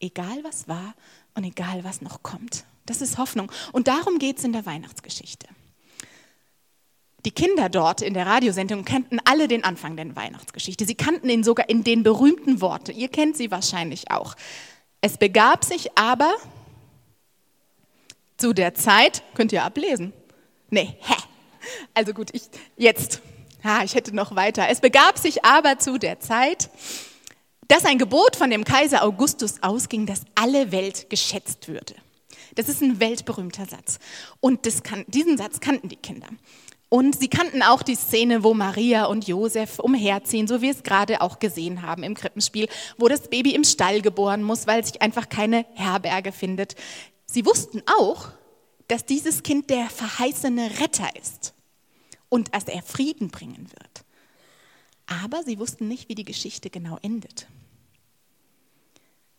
Egal 0.00 0.44
was 0.44 0.68
war 0.68 0.94
und 1.34 1.44
egal 1.44 1.82
was 1.82 2.02
noch 2.02 2.22
kommt. 2.22 2.66
Das 2.84 3.00
ist 3.00 3.16
Hoffnung. 3.16 3.50
Und 3.72 3.88
darum 3.88 4.18
geht 4.18 4.36
es 4.36 4.44
in 4.44 4.52
der 4.52 4.66
Weihnachtsgeschichte. 4.66 5.46
Die 7.24 7.30
Kinder 7.30 7.70
dort 7.70 8.02
in 8.02 8.12
der 8.12 8.26
Radiosendung 8.26 8.84
kannten 8.84 9.18
alle 9.24 9.48
den 9.48 9.64
Anfang 9.64 9.96
der 9.96 10.14
Weihnachtsgeschichte. 10.14 10.84
Sie 10.84 10.94
kannten 10.94 11.30
ihn 11.30 11.42
sogar 11.42 11.70
in 11.70 11.84
den 11.84 12.02
berühmten 12.02 12.60
Worten. 12.60 12.94
Ihr 12.94 13.08
kennt 13.08 13.38
sie 13.38 13.50
wahrscheinlich 13.50 14.10
auch. 14.10 14.34
Es 15.00 15.16
begab 15.16 15.64
sich 15.64 15.96
aber 15.96 16.34
zu 18.36 18.52
der 18.52 18.74
Zeit, 18.74 19.22
könnt 19.32 19.52
ihr 19.52 19.64
ablesen, 19.64 20.12
Nee, 20.70 20.96
hä? 21.00 21.14
Also 21.94 22.12
gut, 22.12 22.30
ich 22.32 22.42
jetzt. 22.76 23.20
Ha, 23.64 23.82
ich 23.82 23.94
hätte 23.94 24.14
noch 24.14 24.36
weiter. 24.36 24.68
Es 24.68 24.80
begab 24.80 25.18
sich 25.18 25.44
aber 25.44 25.78
zu 25.78 25.98
der 25.98 26.20
Zeit, 26.20 26.70
dass 27.68 27.84
ein 27.84 27.98
Gebot 27.98 28.36
von 28.36 28.50
dem 28.50 28.64
Kaiser 28.64 29.02
Augustus 29.02 29.62
ausging, 29.62 30.06
dass 30.06 30.22
alle 30.34 30.70
Welt 30.72 31.10
geschätzt 31.10 31.68
würde. 31.68 31.94
Das 32.54 32.68
ist 32.68 32.82
ein 32.82 33.00
weltberühmter 33.00 33.66
Satz. 33.66 33.98
Und 34.40 34.62
kann, 34.84 35.04
diesen 35.08 35.36
Satz 35.36 35.60
kannten 35.60 35.88
die 35.88 35.96
Kinder. 35.96 36.28
Und 36.88 37.18
sie 37.18 37.28
kannten 37.28 37.62
auch 37.62 37.82
die 37.82 37.96
Szene, 37.96 38.44
wo 38.44 38.54
Maria 38.54 39.06
und 39.06 39.26
Josef 39.26 39.80
umherziehen, 39.80 40.46
so 40.46 40.58
wie 40.58 40.66
wir 40.66 40.70
es 40.70 40.84
gerade 40.84 41.20
auch 41.20 41.40
gesehen 41.40 41.82
haben 41.82 42.04
im 42.04 42.14
Krippenspiel, 42.14 42.68
wo 42.96 43.08
das 43.08 43.28
Baby 43.28 43.54
im 43.54 43.64
Stall 43.64 44.00
geboren 44.00 44.44
muss, 44.44 44.68
weil 44.68 44.84
sich 44.84 45.02
einfach 45.02 45.28
keine 45.28 45.66
Herberge 45.74 46.30
findet. 46.30 46.76
Sie 47.26 47.44
wussten 47.44 47.82
auch, 47.98 48.28
dass 48.88 49.04
dieses 49.04 49.42
Kind 49.42 49.70
der 49.70 49.88
verheißene 49.90 50.80
Retter 50.80 51.14
ist 51.16 51.54
und 52.28 52.54
dass 52.54 52.64
er 52.64 52.82
Frieden 52.82 53.28
bringen 53.28 53.70
wird. 53.70 54.04
Aber 55.06 55.42
sie 55.42 55.58
wussten 55.58 55.88
nicht, 55.88 56.08
wie 56.08 56.14
die 56.14 56.24
Geschichte 56.24 56.70
genau 56.70 56.98
endet. 57.02 57.46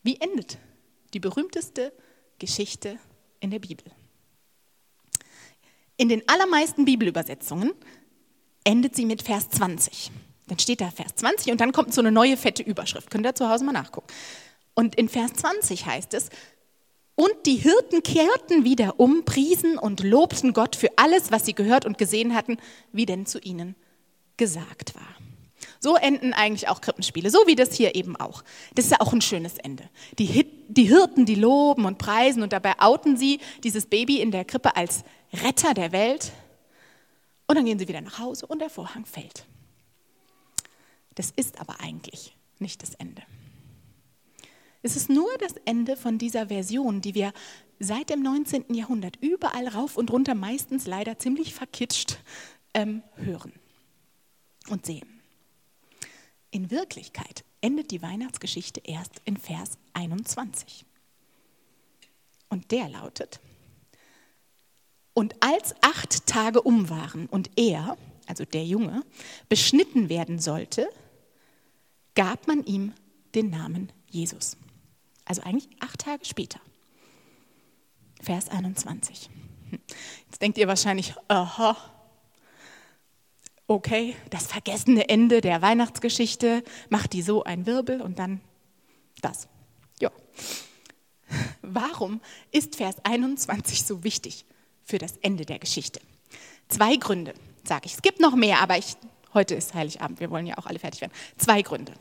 Wie 0.04 0.20
endet 0.22 0.58
die 1.13 1.20
berühmteste 1.20 1.92
Geschichte 2.39 2.98
in 3.39 3.51
der 3.51 3.60
Bibel? 3.60 3.86
In 5.98 6.10
den 6.10 6.27
allermeisten 6.30 6.86
Bibelübersetzungen 6.86 7.74
endet 8.63 8.96
sie 8.96 9.06
mit 9.06 9.24
Vers 9.24 9.50
20. 9.50 10.12
Dann 10.48 10.60
steht 10.60 10.80
da 10.80 10.92
Vers 10.92 11.16
20 11.16 11.51
und 11.51 11.60
dann 11.60 11.72
kommt 11.72 11.94
so 11.94 12.01
eine 12.01 12.12
neue 12.12 12.38
fette 12.38 12.63
Überschrift. 12.63 13.10
Könnt 13.10 13.25
ihr 13.25 13.36
zu 13.36 13.50
Hause 13.50 13.66
mal 13.66 13.72
nachgucken. 13.72 14.08
Und 14.75 14.96
in 14.96 15.10
Vers 15.10 15.34
20 15.34 15.86
heißt 15.86 16.13
es, 16.13 16.30
und 17.17 17.47
die 17.47 17.55
Hirten 17.55 18.03
kehrten 18.03 18.63
wieder 18.63 19.00
um, 19.00 19.25
priesen 19.25 19.79
und 19.79 20.03
lobten 20.03 20.53
Gott 20.53 20.75
für 20.75 20.91
alles, 20.97 21.31
was 21.31 21.45
sie 21.45 21.55
gehört 21.55 21.83
und 21.83 21.97
gesehen 21.97 22.36
hatten, 22.36 22.57
wie 22.91 23.07
denn 23.07 23.25
zu 23.25 23.39
ihnen 23.39 23.75
gesagt 24.38 24.93
war. 24.93 25.15
So 25.79 25.95
enden 25.95 26.33
eigentlich 26.33 26.69
auch 26.69 26.79
Krippenspiele, 26.79 27.31
so 27.31 27.39
wie 27.47 27.55
das 27.55 27.74
hier 27.74 27.95
eben 27.95 28.15
auch. 28.15 28.43
Das 28.75 28.86
ist 28.86 28.91
ja 28.91 29.01
auch 29.01 29.13
ein 29.13 29.21
schönes 29.21 29.57
Ende. 29.57 29.89
Die, 30.19 30.45
die 30.67 30.83
Hirten, 30.83 31.25
die 31.25 31.33
loben 31.33 31.86
und 31.86 31.97
preisen 31.97 32.43
und 32.43 32.53
dabei 32.53 32.75
outen 32.77 33.17
sie 33.17 33.39
dieses 33.63 33.88
Baby 33.88 34.21
in 34.21 34.29
der 34.29 34.45
Krippe 34.45 34.75
als 34.75 35.03
Retter 35.33 35.74
der 35.74 35.91
Welt. 35.91 36.31
Und 37.47 37.55
dann 37.55 37.65
gehen 37.65 37.79
sie 37.79 37.88
wieder 37.88 38.01
nach 38.01 38.19
Hause 38.19 38.45
und 38.45 38.59
der 38.59 38.69
Vorhang 38.69 39.05
fällt. 39.07 39.45
Das 41.15 41.31
ist 41.31 41.59
aber 41.59 41.79
eigentlich 41.79 42.38
nicht 42.59 42.83
das 42.83 42.93
Ende. 42.93 43.24
Es 44.81 44.96
ist 44.96 45.10
nur 45.10 45.29
das 45.39 45.53
Ende 45.65 45.98
von 45.98 46.17
dieser 46.17 46.48
Version, 46.48 47.01
die 47.01 47.15
wir 47.15 47.34
seit 47.79 48.10
dem 48.10 48.22
19. 48.22 48.74
Jahrhundert 48.74 49.17
überall 49.22 49.67
rauf 49.67 49.98
und 49.98 50.12
runter, 50.12 50.36
meistens 50.36 50.88
leider 50.88 51.17
ziemlich 51.19 51.53
verkitscht, 51.53 52.17
ähm, 52.74 53.03
hören 53.15 53.53
und 54.69 54.86
sehen. 54.86 55.22
In 56.51 56.72
Wirklichkeit 56.72 57.43
endet 57.62 57.91
die 57.91 58.01
Weihnachtsgeschichte 58.01 58.81
erst 58.84 59.22
in 59.25 59.38
Vers 59.38 59.77
21. 59.93 60.86
Und 62.50 62.72
der 62.72 62.88
lautet, 62.89 63.39
und 65.17 65.36
als 65.39 65.74
acht 65.81 66.27
Tage 66.27 66.62
um 66.62 66.91
waren 66.91 67.25
und 67.25 67.50
er, 67.55 67.98
also 68.27 68.46
der 68.46 68.63
Junge, 68.63 69.01
beschnitten 69.50 70.10
werden 70.10 70.38
sollte, 70.38 70.88
gab 72.13 72.46
man 72.48 72.63
ihm 72.63 72.93
den 73.34 73.50
Namen 73.50 73.91
Jesus. 74.12 74.57
Also 75.27 75.41
eigentlich 75.43 75.69
acht 75.79 76.00
Tage 76.00 76.25
später. 76.25 76.60
Vers 78.22 78.50
21. 78.50 79.29
Jetzt 80.25 80.41
denkt 80.41 80.57
ihr 80.57 80.67
wahrscheinlich, 80.67 81.13
aha, 81.27 81.75
okay, 83.67 84.15
das 84.29 84.48
vergessene 84.48 85.10
Ende 85.10 85.41
der 85.41 85.62
Weihnachtsgeschichte, 85.62 86.63
macht 86.89 87.13
die 87.13 87.22
so 87.22 87.43
ein 87.43 87.65
Wirbel 87.65 88.01
und 88.01 88.17
dann 88.19 88.41
das. 89.22 89.48
Ja. 90.00 90.12
Warum 91.62 92.22
ist 92.51 92.77
Vers 92.77 92.96
21 93.03 93.84
so 93.84 94.03
wichtig 94.03 94.46
für 94.86 94.98
das 94.98 95.17
Ende 95.17 95.46
der 95.46 95.60
Geschichte? 95.60 96.00
Zwei 96.69 96.96
Gründe, 96.96 97.34
sage 97.65 97.86
ich. 97.86 97.96
Es 97.96 98.01
gibt 98.01 98.22
noch 98.22 98.36
mehr, 98.36 98.62
aber 98.62 98.77
ich, 98.77 98.96
heute 99.34 99.55
ist 99.55 99.74
Heiligabend, 99.74 100.22
wir 100.22 100.29
wollen 100.31 100.48
ja 100.48 100.57
auch 100.57 100.65
alle 100.65 100.79
fertig 100.79 101.01
werden. 101.01 101.13
Zwei 101.38 101.62
Gründe. 101.62 101.93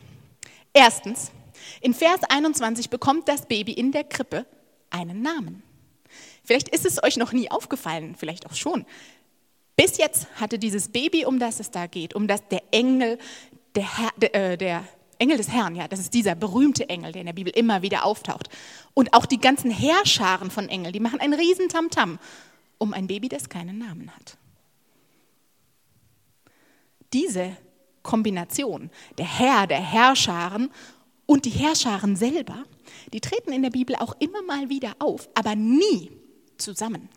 Erstens, 0.72 1.32
in 1.80 1.94
Vers 1.94 2.20
21 2.28 2.90
bekommt 2.90 3.28
das 3.28 3.46
Baby 3.46 3.72
in 3.72 3.92
der 3.92 4.04
Krippe 4.04 4.46
einen 4.90 5.22
Namen. 5.22 5.62
Vielleicht 6.44 6.68
ist 6.68 6.86
es 6.86 7.02
euch 7.02 7.16
noch 7.16 7.32
nie 7.32 7.50
aufgefallen, 7.50 8.14
vielleicht 8.16 8.46
auch 8.46 8.54
schon. 8.54 8.86
Bis 9.76 9.98
jetzt 9.98 10.26
hatte 10.40 10.58
dieses 10.58 10.88
Baby, 10.88 11.26
um 11.26 11.38
das 11.38 11.60
es 11.60 11.70
da 11.70 11.86
geht, 11.86 12.14
um 12.14 12.26
das 12.26 12.46
der 12.48 12.62
Engel, 12.70 13.18
der, 13.74 13.98
Herr, 13.98 14.10
der, 14.16 14.34
äh, 14.34 14.56
der 14.56 14.84
Engel 15.18 15.36
des 15.36 15.48
Herrn, 15.48 15.74
ja, 15.74 15.88
das 15.88 16.00
ist 16.00 16.14
dieser 16.14 16.34
berühmte 16.34 16.88
Engel, 16.88 17.12
der 17.12 17.20
in 17.20 17.26
der 17.26 17.32
Bibel 17.34 17.52
immer 17.54 17.82
wieder 17.82 18.04
auftaucht. 18.04 18.48
Und 18.94 19.12
auch 19.12 19.26
die 19.26 19.40
ganzen 19.40 19.70
Heerscharen 19.70 20.50
von 20.50 20.68
Engeln, 20.68 20.92
die 20.92 21.00
machen 21.00 21.20
einen 21.20 21.34
riesen 21.34 21.68
Tamtam 21.68 22.18
um 22.78 22.92
ein 22.92 23.06
Baby, 23.06 23.28
das 23.28 23.48
keinen 23.48 23.78
Namen 23.78 24.10
hat. 24.14 24.36
Diese 27.12 27.56
Kombination, 28.02 28.90
der 29.18 29.26
Herr, 29.26 29.66
der 29.66 29.80
Herrscharen 29.80 30.70
und 31.26 31.44
die 31.44 31.50
Herrscharen 31.50 32.16
selber, 32.16 32.64
die 33.12 33.20
treten 33.20 33.52
in 33.52 33.62
der 33.62 33.70
Bibel 33.70 33.96
auch 33.96 34.16
immer 34.20 34.42
mal 34.42 34.68
wieder 34.68 34.94
auf, 34.98 35.28
aber 35.34 35.54
nie 35.54 36.10
zusammen. 36.56 37.08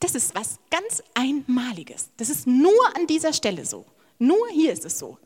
Das 0.00 0.14
ist 0.14 0.34
was 0.34 0.58
ganz 0.70 1.02
Einmaliges. 1.14 2.10
Das 2.16 2.30
ist 2.30 2.46
nur 2.46 2.96
an 2.96 3.06
dieser 3.06 3.32
Stelle 3.32 3.64
so. 3.64 3.86
Nur 4.18 4.48
hier 4.52 4.72
ist 4.72 4.84
es 4.84 4.98
so. 4.98 5.18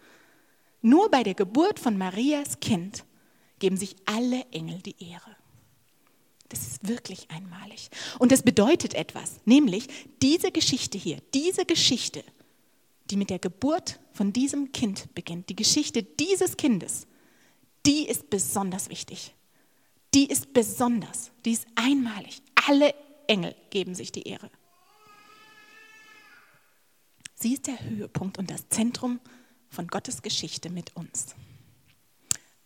Nur 0.83 1.11
bei 1.11 1.23
der 1.23 1.35
Geburt 1.35 1.79
von 1.79 1.99
Marias 1.99 2.61
Kind 2.61 3.05
geben 3.59 3.77
sich 3.77 3.97
alle 4.07 4.47
Engel 4.53 4.79
die 4.79 4.97
Ehre. 4.99 5.37
Das 6.49 6.63
ist 6.63 6.89
wirklich 6.89 7.31
einmalig. 7.31 7.91
Und 8.19 8.33
das 8.33 8.43
bedeutet 8.43 8.95
etwas, 8.95 9.41
nämlich 9.45 9.87
diese 10.23 10.51
Geschichte 10.51 10.99
hier, 10.99 11.19
diese 11.35 11.65
Geschichte, 11.65 12.25
die 13.11 13.17
mit 13.17 13.31
der 13.31 13.39
Geburt 13.39 14.01
von 14.13 14.33
diesem 14.33 14.73
Kind 14.73 15.15
beginnt, 15.15 15.49
die 15.49 15.57
Geschichte 15.57 16.03
dieses 16.03 16.57
Kindes, 16.57 17.07
die 17.87 18.09
ist 18.09 18.31
besonders 18.31 18.89
wichtig. 18.89 19.35
Die 20.15 20.27
ist 20.27 20.53
besonders, 20.53 21.31
die 21.45 21.53
ist 21.53 21.67
einmalig. 21.77 22.43
Alle 22.67 22.95
Engel 23.27 23.55
geben 23.71 23.95
sich 23.95 24.11
die 24.13 24.27
Ehre. 24.29 24.51
Sie 27.35 27.55
ist 27.55 27.67
der 27.67 27.81
Höhepunkt 27.81 28.39
und 28.39 28.51
das 28.51 28.69
Zentrum 28.69 29.21
von 29.71 29.87
Gottes 29.87 30.21
Geschichte 30.23 30.69
mit 30.69 30.95
uns. 30.97 31.35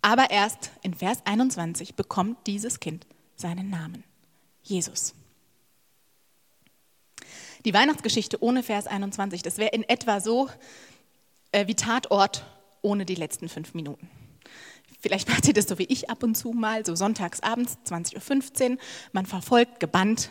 Aber 0.02 0.30
erst 0.30 0.71
in 0.83 0.94
Vers 0.94 1.21
21 1.25 1.94
bekommt 1.94 2.47
dieses 2.47 2.80
Kind 2.80 3.06
seinen 3.37 3.71
Namen, 3.71 4.04
Jesus. 4.62 5.14
Die 7.64 7.73
Weihnachtsgeschichte 7.73 8.42
ohne 8.42 8.62
Vers 8.62 8.87
21, 8.87 9.42
das 9.42 9.59
wäre 9.59 9.71
in 9.71 9.83
etwa 9.85 10.21
so 10.21 10.50
äh, 11.52 11.66
wie 11.66 11.75
Tatort 11.75 12.44
ohne 12.83 13.06
die 13.06 13.14
letzten 13.14 13.49
fünf 13.49 13.75
Minuten. 13.75 14.11
Vielleicht 15.04 15.28
macht 15.28 15.46
ihr 15.46 15.52
das 15.52 15.66
so 15.66 15.78
wie 15.78 15.84
ich 15.84 16.08
ab 16.08 16.23
und 16.23 16.34
zu 16.34 16.52
mal, 16.52 16.87
so 16.87 16.96
sonntags 16.96 17.40
abends, 17.40 17.76
20.15 17.87 18.70
Uhr. 18.70 18.78
Man 19.12 19.26
verfolgt 19.26 19.78
gebannt 19.78 20.30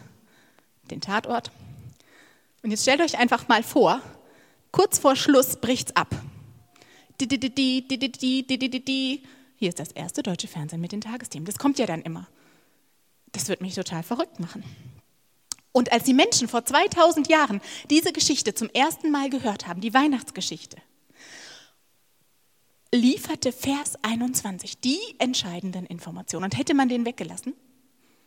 den 0.90 1.00
Tatort. 1.00 1.52
Und 2.64 2.72
jetzt 2.72 2.82
stellt 2.82 3.02
euch 3.02 3.20
einfach 3.20 3.48
mal 3.48 3.62
vor, 3.62 4.02
kurz 4.72 4.98
vor 4.98 5.16
Schluss 5.16 5.58
bricht's 5.58 5.96
ab. 5.96 6.08
Hier 7.22 7.32
ist 9.70 9.80
das 9.80 9.92
erste 9.92 10.24
deutsche 10.24 10.48
Fernsehen 10.48 10.82
mit 10.82 10.92
den 10.92 11.02
Tagesthemen. 11.02 11.46
Das 11.46 11.60
kommt 11.60 11.78
ja 11.78 11.86
dann 11.86 12.02
immer. 12.02 12.28
Das 13.32 13.50
wird 13.50 13.62
mich 13.62 13.76
total 13.76 14.02
verrückt 14.02 14.40
machen. 14.40 14.64
Und 15.72 15.92
als 15.92 16.06
die 16.06 16.16
Menschen 16.16 16.48
vor 16.48 16.66
2000 16.66 17.30
Jahren 17.30 17.62
diese 17.92 18.12
Geschichte 18.12 18.56
zum 18.56 18.72
ersten 18.72 19.12
Mal 19.12 19.30
gehört 19.30 19.68
haben, 19.68 19.82
die 19.82 19.94
Weihnachtsgeschichte, 19.94 20.78
lieferte 22.94 23.52
Vers 23.52 23.98
21 24.04 24.80
die 24.80 25.00
entscheidenden 25.18 25.86
Informationen. 25.86 26.46
Und 26.46 26.58
hätte 26.58 26.74
man 26.74 26.90
den 26.90 27.06
weggelassen, 27.06 27.56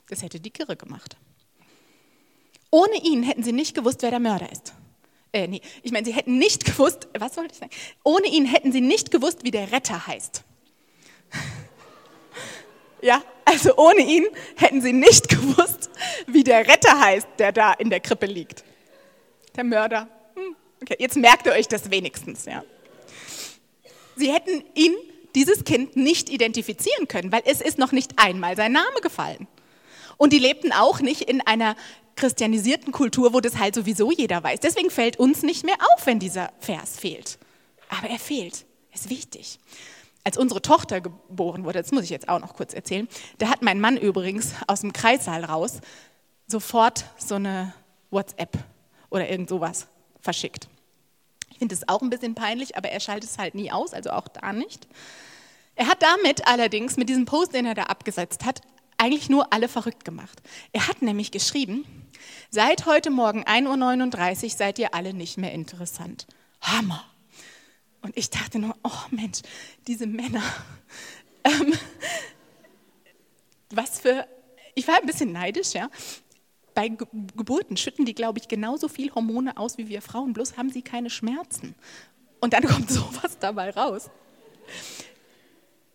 das 0.08 0.22
hätte 0.22 0.40
die 0.40 0.50
Kirre 0.50 0.76
gemacht. 0.76 1.16
Ohne 2.70 2.96
ihn 3.02 3.22
hätten 3.22 3.44
sie 3.44 3.52
nicht 3.52 3.74
gewusst, 3.74 4.02
wer 4.02 4.10
der 4.10 4.20
Mörder 4.20 4.50
ist. 4.50 4.74
Äh, 5.32 5.46
nee, 5.46 5.60
ich 5.82 5.92
meine, 5.92 6.04
sie 6.04 6.12
hätten 6.12 6.38
nicht 6.38 6.64
gewusst, 6.64 7.08
was 7.16 7.36
wollte 7.36 7.52
ich 7.52 7.58
sagen? 7.58 7.72
Ohne 8.02 8.26
ihn 8.26 8.44
hätten 8.44 8.72
sie 8.72 8.80
nicht 8.80 9.10
gewusst, 9.10 9.44
wie 9.44 9.50
der 9.50 9.70
Retter 9.70 10.06
heißt. 10.06 10.42
ja, 13.02 13.22
also 13.44 13.76
ohne 13.76 14.00
ihn 14.00 14.26
hätten 14.56 14.82
sie 14.82 14.92
nicht 14.92 15.28
gewusst, 15.28 15.90
wie 16.26 16.42
der 16.42 16.66
Retter 16.66 16.98
heißt, 16.98 17.28
der 17.38 17.52
da 17.52 17.72
in 17.72 17.88
der 17.88 18.00
Krippe 18.00 18.26
liegt. 18.26 18.64
Der 19.54 19.64
Mörder. 19.64 20.08
Hm, 20.34 20.56
okay, 20.82 20.96
jetzt 20.98 21.16
merkt 21.16 21.46
ihr 21.46 21.52
euch 21.52 21.68
das 21.68 21.90
wenigstens, 21.90 22.46
ja. 22.46 22.64
Sie 24.16 24.32
hätten 24.32 24.64
ihn, 24.74 24.94
dieses 25.34 25.64
Kind, 25.64 25.96
nicht 25.96 26.30
identifizieren 26.30 27.08
können, 27.08 27.30
weil 27.30 27.42
es 27.44 27.60
ist 27.60 27.78
noch 27.78 27.92
nicht 27.92 28.18
einmal 28.18 28.56
sein 28.56 28.72
Name 28.72 29.00
gefallen. 29.02 29.46
Und 30.16 30.32
die 30.32 30.38
lebten 30.38 30.72
auch 30.72 31.00
nicht 31.00 31.22
in 31.22 31.40
einer 31.42 31.76
christianisierten 32.16 32.92
Kultur, 32.92 33.34
wo 33.34 33.40
das 33.40 33.58
halt 33.58 33.74
sowieso 33.74 34.10
jeder 34.10 34.42
weiß. 34.42 34.60
Deswegen 34.60 34.90
fällt 34.90 35.18
uns 35.18 35.42
nicht 35.42 35.64
mehr 35.64 35.76
auf, 35.94 36.06
wenn 36.06 36.18
dieser 36.18 36.50
Vers 36.60 36.98
fehlt. 36.98 37.38
Aber 37.88 38.08
er 38.08 38.18
fehlt. 38.18 38.64
Ist 38.94 39.10
wichtig. 39.10 39.60
Als 40.24 40.38
unsere 40.38 40.62
Tochter 40.62 41.02
geboren 41.02 41.64
wurde, 41.64 41.80
das 41.82 41.92
muss 41.92 42.04
ich 42.04 42.10
jetzt 42.10 42.28
auch 42.28 42.40
noch 42.40 42.54
kurz 42.54 42.72
erzählen, 42.72 43.06
da 43.38 43.48
hat 43.48 43.60
mein 43.62 43.78
Mann 43.78 43.98
übrigens 43.98 44.54
aus 44.66 44.80
dem 44.80 44.94
Kreissaal 44.94 45.44
raus 45.44 45.80
sofort 46.46 47.04
so 47.18 47.34
eine 47.34 47.74
WhatsApp 48.10 48.56
oder 49.10 49.28
irgend 49.28 49.50
sowas 49.50 49.86
verschickt. 50.20 50.68
Ich 51.56 51.58
finde 51.58 51.74
es 51.74 51.88
auch 51.88 52.02
ein 52.02 52.10
bisschen 52.10 52.34
peinlich, 52.34 52.76
aber 52.76 52.90
er 52.90 53.00
schaltet 53.00 53.30
es 53.30 53.38
halt 53.38 53.54
nie 53.54 53.72
aus, 53.72 53.94
also 53.94 54.10
auch 54.10 54.28
da 54.28 54.52
nicht. 54.52 54.86
Er 55.74 55.86
hat 55.86 56.02
damit 56.02 56.46
allerdings, 56.46 56.98
mit 56.98 57.08
diesem 57.08 57.24
Post, 57.24 57.54
den 57.54 57.64
er 57.64 57.74
da 57.74 57.84
abgesetzt 57.84 58.44
hat, 58.44 58.60
eigentlich 58.98 59.30
nur 59.30 59.54
alle 59.54 59.66
verrückt 59.66 60.04
gemacht. 60.04 60.42
Er 60.74 60.86
hat 60.86 61.00
nämlich 61.00 61.30
geschrieben, 61.30 61.86
seit 62.50 62.84
heute 62.84 63.08
Morgen 63.08 63.42
1.39 63.44 64.44
Uhr 64.44 64.50
seid 64.50 64.78
ihr 64.78 64.92
alle 64.92 65.14
nicht 65.14 65.38
mehr 65.38 65.52
interessant. 65.52 66.26
Hammer. 66.60 67.02
Und 68.02 68.14
ich 68.18 68.28
dachte 68.28 68.58
nur, 68.58 68.76
oh 68.84 69.06
Mensch, 69.10 69.40
diese 69.86 70.06
Männer. 70.06 70.42
Ähm, 71.44 71.72
was 73.70 74.00
für, 74.00 74.28
ich 74.74 74.86
war 74.86 74.96
ein 74.96 75.06
bisschen 75.06 75.32
neidisch, 75.32 75.72
ja. 75.72 75.88
Bei 76.76 76.88
Geburten 76.88 77.78
schütten 77.78 78.04
die, 78.04 78.14
glaube 78.14 78.38
ich, 78.38 78.48
genauso 78.48 78.88
viel 78.88 79.10
Hormone 79.14 79.56
aus 79.56 79.78
wie 79.78 79.88
wir 79.88 80.02
Frauen, 80.02 80.34
bloß 80.34 80.58
haben 80.58 80.68
sie 80.68 80.82
keine 80.82 81.08
Schmerzen. 81.08 81.74
Und 82.38 82.52
dann 82.52 82.64
kommt 82.68 82.90
sowas 82.90 83.38
dabei 83.40 83.70
raus. 83.70 84.10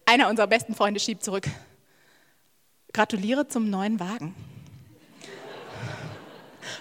Einer 0.06 0.28
unserer 0.28 0.48
besten 0.48 0.74
Freunde 0.74 1.00
schiebt 1.00 1.24
zurück. 1.24 1.48
Gratuliere 2.94 3.48
zum 3.48 3.70
neuen 3.70 4.00
Wagen. 4.00 4.34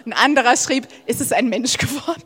Ein 0.06 0.14
anderer 0.14 0.56
schrieb, 0.56 0.88
ist 1.04 1.20
es 1.20 1.30
ein 1.30 1.50
Mensch 1.50 1.76
geworden? 1.76 2.22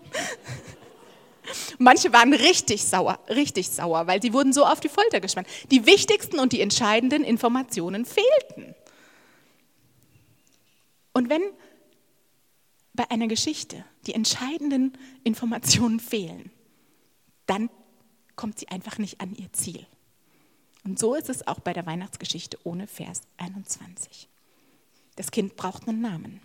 Manche 1.79 2.13
waren 2.13 2.35
richtig 2.35 2.85
sauer, 2.85 3.19
richtig 3.29 3.69
sauer, 3.69 4.07
weil 4.07 4.23
sie 4.23 4.33
wurden 4.33 4.53
so 4.53 4.65
auf 4.65 4.79
die 4.79 4.89
Folter 4.89 5.19
gespannt. 5.19 5.49
Die 5.73 5.87
wichtigsten 5.87 6.39
und 6.39 6.53
die 6.53 6.61
entscheidenden 6.61 7.25
Informationen 7.25 8.05
fehlten. 8.05 8.77
Und 11.15 11.31
wenn 11.31 11.43
bei 12.93 13.11
einer 13.11 13.29
Geschichte 13.29 13.85
die 14.07 14.15
entscheidenden 14.15 14.93
Informationen 15.25 16.01
fehlen, 16.01 16.51
dann 17.47 17.71
kommt 18.37 18.59
sie 18.59 18.69
einfach 18.69 18.99
nicht 18.99 19.21
an 19.21 19.35
ihr 19.35 19.53
Ziel. 19.53 19.87
Und 20.85 20.99
so 20.99 21.15
ist 21.15 21.31
es 21.31 21.47
auch 21.47 21.61
bei 21.61 21.73
der 21.73 21.87
Weihnachtsgeschichte 21.87 22.59
ohne 22.65 22.87
Vers 22.87 23.23
21. 23.39 24.29
Das 25.17 25.31
Kind 25.31 25.57
braucht 25.57 25.89
einen 25.89 26.01
Namen. 26.01 26.41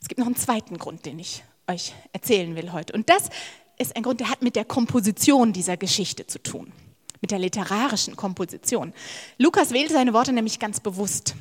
Es 0.00 0.08
gibt 0.08 0.18
noch 0.18 0.26
einen 0.26 0.36
zweiten 0.36 0.78
Grund, 0.78 1.04
den 1.04 1.18
ich 1.18 1.44
euch 1.68 1.92
erzählen 2.12 2.56
will 2.56 2.72
heute. 2.72 2.92
Und 2.92 3.10
das 3.10 3.28
ist 3.78 3.96
ein 3.96 4.02
Grund, 4.02 4.20
der 4.20 4.30
hat 4.30 4.42
mit 4.42 4.56
der 4.56 4.64
Komposition 4.64 5.52
dieser 5.52 5.76
Geschichte 5.76 6.26
zu 6.26 6.42
tun, 6.42 6.72
mit 7.20 7.30
der 7.30 7.38
literarischen 7.38 8.16
Komposition. 8.16 8.92
Lukas 9.38 9.72
wählt 9.72 9.90
seine 9.90 10.12
Worte 10.12 10.32
nämlich 10.32 10.58
ganz 10.58 10.80
bewusst. 10.80 11.34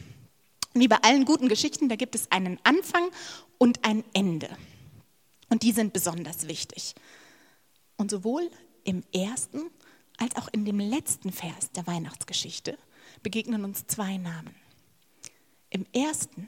Wie 0.74 0.88
bei 0.88 0.98
allen 1.02 1.26
guten 1.26 1.50
Geschichten, 1.50 1.90
da 1.90 1.96
gibt 1.96 2.16
es 2.16 2.32
einen 2.32 2.60
Anfang 2.64 3.10
und 3.58 3.84
ein 3.84 4.04
Ende. 4.14 4.50
Und 5.50 5.64
die 5.64 5.74
sind 5.74 5.94
besonders 5.94 6.48
wichtig. 6.48 6.96
Und 7.98 8.10
sowohl 8.10 8.50
im 8.84 9.04
ersten 9.14 9.70
als 10.18 10.36
auch 10.36 10.48
in 10.52 10.66
dem 10.66 10.80
letzten 10.80 11.32
Vers 11.32 11.72
der 11.76 11.86
Weihnachtsgeschichte 11.88 12.78
begegnen 13.24 13.66
uns 13.66 13.86
zwei 13.88 14.18
Namen. 14.18 14.56
Im 15.70 15.86
ersten 15.94 16.48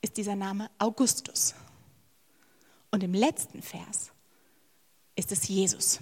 ist 0.00 0.16
dieser 0.16 0.36
Name 0.36 0.70
Augustus. 0.78 1.54
Und 2.90 3.02
im 3.02 3.14
letzten 3.14 3.62
Vers 3.62 4.12
ist 5.16 5.32
es 5.32 5.48
Jesus. 5.48 6.00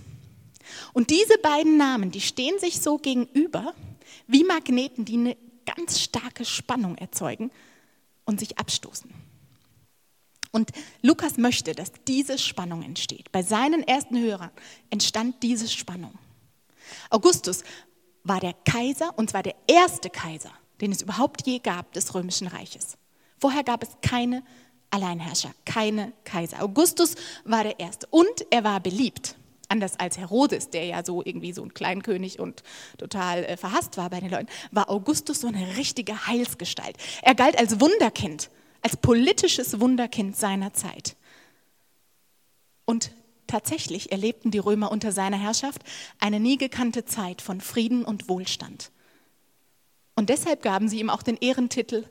Und 0.92 1.10
diese 1.10 1.38
beiden 1.38 1.76
Namen, 1.76 2.10
die 2.10 2.20
stehen 2.20 2.58
sich 2.58 2.80
so 2.80 2.98
gegenüber 2.98 3.74
wie 4.26 4.44
Magneten, 4.44 5.04
die 5.04 5.14
eine 5.14 5.36
ganz 5.64 6.00
starke 6.00 6.44
Spannung 6.44 6.96
erzeugen 6.96 7.50
und 8.24 8.40
sich 8.40 8.58
abstoßen. 8.58 9.12
Und 10.52 10.70
Lukas 11.02 11.36
möchte, 11.36 11.74
dass 11.74 11.90
diese 12.06 12.38
Spannung 12.38 12.82
entsteht. 12.82 13.32
Bei 13.32 13.42
seinen 13.42 13.82
ersten 13.82 14.18
Hörern 14.20 14.52
entstand 14.90 15.42
diese 15.42 15.68
Spannung. 15.68 16.16
Augustus 17.10 17.64
war 18.22 18.40
der 18.40 18.54
Kaiser 18.64 19.18
und 19.18 19.30
zwar 19.30 19.42
der 19.42 19.56
erste 19.66 20.10
Kaiser, 20.10 20.52
den 20.80 20.92
es 20.92 21.02
überhaupt 21.02 21.46
je 21.46 21.58
gab 21.58 21.92
des 21.92 22.14
römischen 22.14 22.46
Reiches. 22.46 22.96
Vorher 23.38 23.64
gab 23.64 23.82
es 23.82 23.90
keine 24.00 24.44
Alleinherrscher, 24.90 25.52
keine 25.64 26.12
Kaiser. 26.22 26.62
Augustus 26.62 27.16
war 27.44 27.64
der 27.64 27.80
Erste 27.80 28.06
und 28.10 28.46
er 28.50 28.62
war 28.62 28.78
beliebt. 28.78 29.36
Anders 29.68 29.98
als 29.98 30.18
Herodes, 30.18 30.70
der 30.70 30.84
ja 30.84 31.04
so 31.04 31.22
irgendwie 31.24 31.52
so 31.52 31.62
ein 31.62 31.74
Kleinkönig 31.74 32.38
und 32.38 32.62
total 32.98 33.44
äh, 33.44 33.56
verhasst 33.56 33.96
war 33.96 34.10
bei 34.10 34.20
den 34.20 34.30
Leuten, 34.30 34.48
war 34.70 34.90
Augustus 34.90 35.40
so 35.40 35.48
eine 35.48 35.76
richtige 35.76 36.26
Heilsgestalt. 36.26 36.96
Er 37.22 37.34
galt 37.34 37.58
als 37.58 37.80
Wunderkind, 37.80 38.50
als 38.82 38.96
politisches 38.96 39.80
Wunderkind 39.80 40.36
seiner 40.36 40.72
Zeit. 40.72 41.16
Und 42.84 43.12
tatsächlich 43.46 44.12
erlebten 44.12 44.50
die 44.50 44.58
Römer 44.58 44.92
unter 44.92 45.12
seiner 45.12 45.38
Herrschaft 45.38 45.82
eine 46.20 46.40
nie 46.40 46.58
gekannte 46.58 47.04
Zeit 47.04 47.40
von 47.40 47.60
Frieden 47.60 48.04
und 48.04 48.28
Wohlstand. 48.28 48.90
Und 50.16 50.28
deshalb 50.28 50.62
gaben 50.62 50.88
sie 50.88 51.00
ihm 51.00 51.10
auch 51.10 51.22
den 51.22 51.36
Ehrentitel 51.36 52.04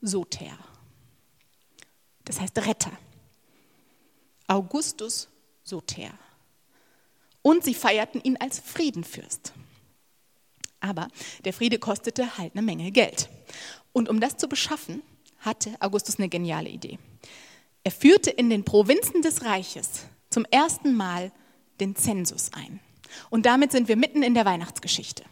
Soter 0.00 0.58
das 2.28 2.38
heißt 2.40 2.58
Retter. 2.58 2.92
Augustus 4.46 5.28
Soter. 5.64 6.10
Und 7.42 7.64
sie 7.64 7.74
feierten 7.74 8.20
ihn 8.22 8.36
als 8.36 8.58
Friedenfürst. 8.60 9.52
Aber 10.80 11.08
der 11.44 11.52
Friede 11.52 11.78
kostete 11.78 12.38
halt 12.38 12.52
eine 12.54 12.62
Menge 12.62 12.90
Geld. 12.90 13.28
Und 13.92 14.08
um 14.08 14.20
das 14.20 14.36
zu 14.36 14.48
beschaffen, 14.48 15.02
hatte 15.40 15.74
Augustus 15.80 16.18
eine 16.18 16.28
geniale 16.28 16.68
Idee. 16.68 16.98
Er 17.84 17.92
führte 17.92 18.30
in 18.30 18.50
den 18.50 18.64
Provinzen 18.64 19.22
des 19.22 19.44
Reiches 19.44 20.06
zum 20.30 20.44
ersten 20.50 20.94
Mal 20.94 21.32
den 21.80 21.96
Zensus 21.96 22.50
ein. 22.52 22.80
Und 23.30 23.46
damit 23.46 23.72
sind 23.72 23.88
wir 23.88 23.96
mitten 23.96 24.22
in 24.22 24.34
der 24.34 24.44
Weihnachtsgeschichte. 24.44 25.24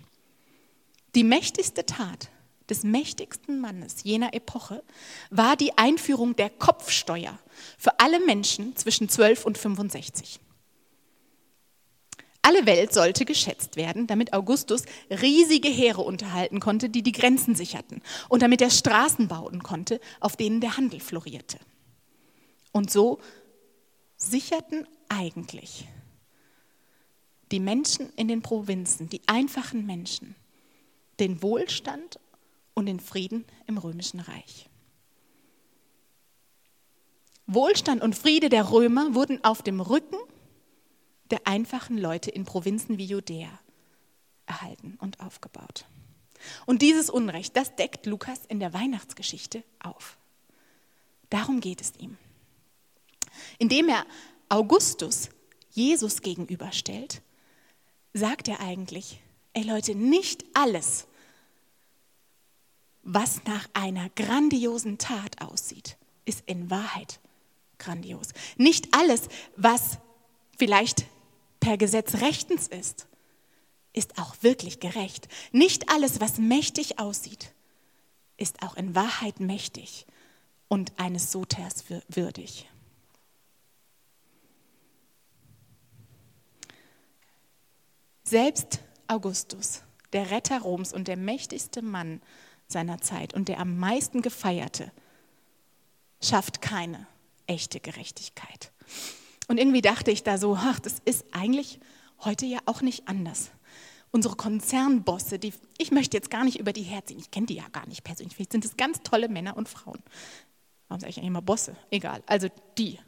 Die 1.14 1.24
mächtigste 1.24 1.84
Tat 1.86 2.30
des 2.68 2.82
mächtigsten 2.82 3.60
Mannes 3.60 4.02
jener 4.02 4.34
Epoche 4.34 4.82
war 5.30 5.56
die 5.56 5.76
Einführung 5.78 6.34
der 6.36 6.50
Kopfsteuer 6.50 7.38
für 7.78 7.98
alle 8.00 8.20
Menschen 8.24 8.74
zwischen 8.76 9.08
12 9.08 9.44
und 9.44 9.58
65. 9.58 10.40
Alle 12.46 12.64
Welt 12.64 12.94
sollte 12.94 13.24
geschätzt 13.24 13.74
werden, 13.74 14.06
damit 14.06 14.32
Augustus 14.32 14.84
riesige 15.10 15.68
Heere 15.68 16.02
unterhalten 16.02 16.60
konnte, 16.60 16.88
die 16.88 17.02
die 17.02 17.10
Grenzen 17.10 17.56
sicherten 17.56 18.00
und 18.28 18.40
damit 18.40 18.62
er 18.62 18.70
Straßen 18.70 19.26
bauen 19.26 19.64
konnte, 19.64 20.00
auf 20.20 20.36
denen 20.36 20.60
der 20.60 20.76
Handel 20.76 21.00
florierte. 21.00 21.58
Und 22.70 22.88
so 22.88 23.18
sicherten 24.16 24.86
eigentlich 25.08 25.88
die 27.50 27.58
Menschen 27.58 28.10
in 28.10 28.28
den 28.28 28.42
Provinzen, 28.42 29.08
die 29.08 29.22
einfachen 29.26 29.84
Menschen, 29.84 30.36
den 31.18 31.42
Wohlstand 31.42 32.20
und 32.74 32.86
den 32.86 33.00
Frieden 33.00 33.44
im 33.66 33.76
römischen 33.76 34.20
Reich. 34.20 34.68
Wohlstand 37.48 38.04
und 38.04 38.14
Friede 38.14 38.50
der 38.50 38.70
Römer 38.70 39.16
wurden 39.16 39.42
auf 39.42 39.62
dem 39.62 39.80
Rücken 39.80 40.18
der 41.30 41.46
einfachen 41.46 41.98
Leute 41.98 42.30
in 42.30 42.44
Provinzen 42.44 42.98
wie 42.98 43.06
Judäa 43.06 43.58
erhalten 44.46 44.96
und 45.00 45.20
aufgebaut. 45.20 45.86
Und 46.66 46.82
dieses 46.82 47.10
Unrecht, 47.10 47.56
das 47.56 47.74
deckt 47.76 48.06
Lukas 48.06 48.40
in 48.46 48.60
der 48.60 48.72
Weihnachtsgeschichte 48.72 49.64
auf. 49.80 50.18
Darum 51.30 51.60
geht 51.60 51.80
es 51.80 51.92
ihm. 51.98 52.16
Indem 53.58 53.88
er 53.88 54.06
Augustus 54.48 55.30
Jesus 55.70 56.22
gegenüberstellt, 56.22 57.22
sagt 58.14 58.48
er 58.48 58.60
eigentlich, 58.60 59.20
ey 59.52 59.62
Leute, 59.62 59.94
nicht 59.94 60.44
alles, 60.54 61.06
was 63.02 63.44
nach 63.44 63.68
einer 63.72 64.08
grandiosen 64.10 64.98
Tat 64.98 65.40
aussieht, 65.42 65.96
ist 66.24 66.42
in 66.46 66.70
Wahrheit 66.70 67.20
grandios. 67.78 68.28
Nicht 68.56 68.94
alles, 68.96 69.28
was 69.56 69.98
vielleicht 70.58 71.06
per 71.66 71.78
Gesetz 71.78 72.20
rechtens 72.20 72.68
ist, 72.68 73.08
ist 73.92 74.20
auch 74.20 74.36
wirklich 74.40 74.78
gerecht. 74.78 75.26
Nicht 75.50 75.88
alles, 75.88 76.20
was 76.20 76.38
mächtig 76.38 77.00
aussieht, 77.00 77.52
ist 78.36 78.62
auch 78.62 78.76
in 78.76 78.94
Wahrheit 78.94 79.40
mächtig 79.40 80.06
und 80.68 80.92
eines 80.96 81.32
Soters 81.32 81.86
würdig. 82.06 82.70
Selbst 88.22 88.78
Augustus, 89.08 89.82
der 90.12 90.30
Retter 90.30 90.60
Roms 90.60 90.92
und 90.92 91.08
der 91.08 91.16
mächtigste 91.16 91.82
Mann 91.82 92.22
seiner 92.68 93.00
Zeit 93.00 93.34
und 93.34 93.48
der 93.48 93.58
am 93.58 93.76
meisten 93.76 94.22
gefeierte, 94.22 94.92
schafft 96.22 96.62
keine 96.62 97.08
echte 97.48 97.80
Gerechtigkeit. 97.80 98.70
Und 99.48 99.58
irgendwie 99.58 99.82
dachte 99.82 100.10
ich 100.10 100.22
da 100.22 100.38
so, 100.38 100.56
ach, 100.56 100.80
das 100.80 100.96
ist 101.04 101.24
eigentlich 101.32 101.80
heute 102.24 102.46
ja 102.46 102.58
auch 102.66 102.82
nicht 102.82 103.08
anders. 103.08 103.50
Unsere 104.10 104.36
Konzernbosse, 104.36 105.38
die, 105.38 105.52
ich 105.78 105.90
möchte 105.90 106.16
jetzt 106.16 106.30
gar 106.30 106.44
nicht 106.44 106.58
über 106.58 106.72
die 106.72 106.82
herziehen, 106.82 107.18
ich 107.18 107.30
kenne 107.30 107.46
die 107.46 107.56
ja 107.56 107.68
gar 107.70 107.86
nicht 107.86 108.02
persönlich, 108.02 108.34
vielleicht 108.34 108.52
sind 108.52 108.64
es 108.64 108.76
ganz 108.76 109.02
tolle 109.02 109.28
Männer 109.28 109.56
und 109.56 109.68
Frauen. 109.68 109.98
Warum 110.88 111.00
sage 111.00 111.10
ich 111.10 111.18
eigentlich 111.18 111.28
immer 111.28 111.42
Bosse? 111.42 111.76
Egal, 111.90 112.22
also 112.26 112.48
die 112.78 112.98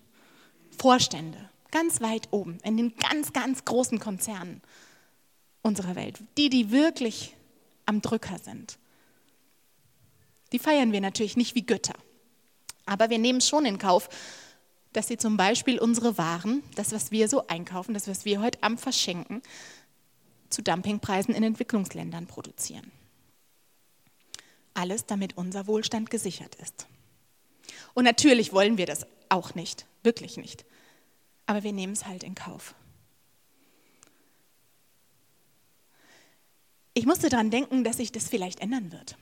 Vorstände, 0.79 1.39
ganz 1.71 2.01
weit 2.01 2.29
oben, 2.31 2.59
in 2.63 2.77
den 2.77 2.95
ganz, 2.97 3.33
ganz 3.33 3.65
großen 3.65 3.99
Konzernen 3.99 4.61
unserer 5.63 5.97
Welt, 5.97 6.19
die, 6.37 6.51
die 6.51 6.71
wirklich 6.71 7.37
am 7.87 8.03
Drücker 8.03 8.39
sind. 8.39 8.79
Die 10.53 10.59
feiern 10.59 10.93
wir 10.93 11.01
natürlich 11.01 11.37
nicht 11.37 11.55
wie 11.55 11.67
Götter. 11.67 11.95
Aber 12.87 13.11
wir 13.11 13.19
nehmen 13.19 13.41
schon 13.41 13.67
in 13.67 13.79
Kauf, 13.79 14.09
dass 14.93 15.09
sie 15.09 15.17
zum 15.17 15.37
Beispiel 15.37 15.79
unsere 15.79 16.19
Waren, 16.19 16.63
das, 16.75 16.93
was 16.93 17.11
wir 17.11 17.29
so 17.29 17.47
einkaufen, 17.47 17.95
das, 17.95 18.09
was 18.09 18.25
wir 18.25 18.41
heute 18.41 18.63
am 18.63 18.79
verschenken, 18.79 19.43
zu 20.51 20.63
Dumpingpreisen 20.63 21.35
in 21.35 21.43
Entwicklungsländern 21.43 22.27
produzieren. 22.27 22.91
Alles, 24.75 25.07
damit 25.07 25.37
unser 25.37 25.67
Wohlstand 25.67 26.11
gesichert 26.11 26.55
ist. 26.57 26.87
Und 27.95 28.05
natürlich 28.05 28.53
wollen 28.53 28.79
wir 28.79 28.87
das 28.87 29.07
auch 29.29 29.55
nicht, 29.55 29.87
wirklich 30.03 30.37
nicht. 30.37 30.65
Aber 31.47 31.63
wir 31.63 31.73
nehmen 31.73 31.93
es 31.93 32.07
halt 32.07 32.23
in 32.23 32.35
Kauf. 32.35 32.75
Ich 36.95 37.07
musste 37.07 37.29
daran 37.29 37.51
denken, 37.51 37.85
dass 37.85 37.99
sich 37.99 38.11
das 38.11 38.29
vielleicht 38.29 38.61
ändern 38.61 38.91
wird. 38.91 39.17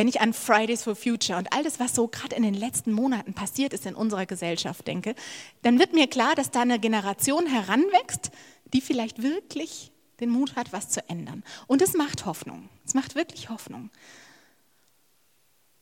Wenn 0.00 0.08
ich 0.08 0.22
an 0.22 0.32
Fridays 0.32 0.84
for 0.84 0.96
Future 0.96 1.38
und 1.38 1.52
all 1.52 1.62
das, 1.62 1.78
was 1.78 1.94
so 1.94 2.08
gerade 2.08 2.34
in 2.34 2.42
den 2.42 2.54
letzten 2.54 2.90
Monaten 2.90 3.34
passiert 3.34 3.74
ist 3.74 3.84
in 3.84 3.94
unserer 3.94 4.24
Gesellschaft 4.24 4.86
denke, 4.86 5.14
dann 5.60 5.78
wird 5.78 5.92
mir 5.92 6.06
klar, 6.06 6.34
dass 6.34 6.50
da 6.50 6.62
eine 6.62 6.80
Generation 6.80 7.44
heranwächst, 7.44 8.30
die 8.72 8.80
vielleicht 8.80 9.22
wirklich 9.22 9.92
den 10.20 10.30
Mut 10.30 10.56
hat, 10.56 10.72
was 10.72 10.88
zu 10.88 11.06
ändern. 11.10 11.44
Und 11.66 11.82
es 11.82 11.92
macht 11.92 12.24
Hoffnung. 12.24 12.70
Es 12.86 12.94
macht 12.94 13.14
wirklich 13.14 13.50
Hoffnung. 13.50 13.90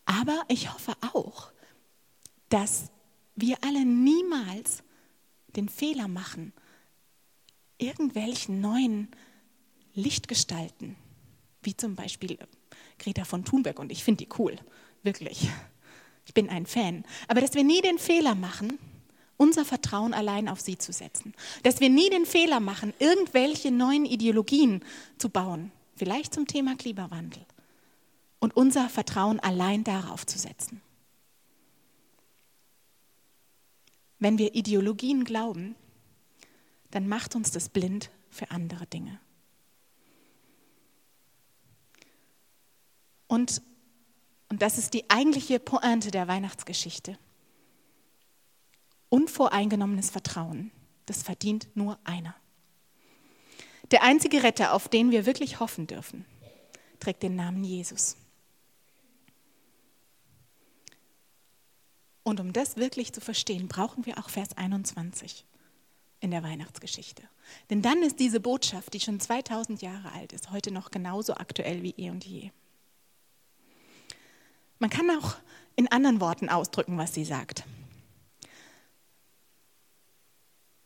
Aber 0.05 0.43
ich 0.49 0.75
hoffe 0.75 0.97
auch, 1.15 1.53
dass 2.49 2.91
wir 3.37 3.59
alle 3.63 3.85
niemals 3.85 4.83
den 5.55 5.69
Fehler 5.69 6.09
machen, 6.09 6.53
irgendwelchen 7.79 8.61
neuen 8.61 9.13
Lichtgestalten, 9.95 10.97
wie 11.63 11.77
zum 11.77 11.95
Beispiel 11.95 12.37
Greta 12.99 13.25
von 13.25 13.45
Thunberg, 13.45 13.79
und 13.79 13.93
ich 13.93 14.05
finde 14.05 14.25
die 14.25 14.31
cool, 14.39 14.57
wirklich. 15.03 15.49
Ich 16.27 16.35
bin 16.35 16.51
ein 16.51 16.67
Fan. 16.67 17.05
Aber 17.27 17.41
dass 17.41 17.55
wir 17.55 17.65
nie 17.65 17.81
den 17.81 17.99
Fehler 17.99 18.35
machen, 18.35 18.79
unser 19.39 19.65
Vertrauen 19.65 20.13
allein 20.13 20.49
auf 20.49 20.61
sie 20.61 20.77
zu 20.77 20.93
setzen. 20.93 21.33
Dass 21.63 21.81
wir 21.81 21.89
nie 21.89 22.11
den 22.11 22.27
Fehler 22.27 22.61
machen, 22.61 22.93
irgendwelche 22.99 23.71
neuen 23.71 24.05
Ideologien 24.05 24.85
zu 25.17 25.31
bauen, 25.31 25.73
vielleicht 25.97 26.35
zum 26.35 26.47
Thema 26.47 26.77
Klimawandel, 26.77 27.45
und 28.41 28.57
unser 28.57 28.89
Vertrauen 28.89 29.41
allein 29.41 29.85
darauf 29.85 30.27
zu 30.27 30.39
setzen. 30.39 30.81
Wenn 34.19 34.39
wir 34.39 34.55
Ideologien 34.55 35.25
glauben, 35.25 35.77
dann 36.91 37.09
macht 37.09 37.37
uns 37.37 37.51
das 37.51 37.69
blind 37.69 38.11
für 38.31 38.51
andere 38.51 38.87
Dinge. 38.87 39.21
Und, 43.29 43.63
und 44.49 44.63
das 44.63 44.79
ist 44.79 44.95
die 44.95 45.09
eigentliche 45.09 45.61
Pointe 45.61 46.11
der 46.11 46.27
Weihnachtsgeschichte. 46.27 47.19
Unvoreingenommenes 49.11 50.11
Vertrauen, 50.11 50.73
das 51.07 51.23
verdient 51.23 51.69
nur 51.75 51.99
einer. 52.05 52.35
Der 53.91 54.03
einzige 54.03 54.43
Retter, 54.43 54.75
auf 54.75 54.89
den 54.89 55.11
wir 55.11 55.25
wirklich 55.25 55.61
hoffen 55.61 55.87
dürfen, 55.87 56.27
trägt 57.01 57.23
den 57.23 57.37
Namen 57.37 57.65
Jesus. 57.65 58.17
Und 62.23 62.41
um 62.41 62.53
das 62.53 62.77
wirklich 62.77 63.15
zu 63.15 63.23
verstehen, 63.23 63.69
brauchen 63.69 64.05
wir 64.05 64.19
auch 64.19 64.29
Vers 64.29 64.55
21 64.57 65.47
in 66.21 66.31
der 66.31 66.43
Weihnachtsgeschichte. 66.43 67.23
Denn 67.71 67.81
dann 67.81 68.03
ist 68.03 68.21
diese 68.21 68.41
Botschaft, 68.41 68.93
die 68.93 69.01
schon 69.01 69.21
2000 69.21 69.81
Jahre 69.81 70.13
alt 70.13 70.35
ist, 70.35 70.51
heute 70.51 70.71
noch 70.71 70.91
genauso 70.91 71.35
aktuell 71.35 71.83
wie 71.83 71.95
eh 71.97 72.11
und 72.11 72.27
je. 72.27 72.51
Man 74.79 74.91
kann 74.91 75.11
auch 75.11 75.37
in 75.77 75.89
anderen 75.89 76.21
Worten 76.21 76.49
ausdrücken, 76.49 76.99
was 76.99 77.15
sie 77.15 77.25
sagt. 77.25 77.65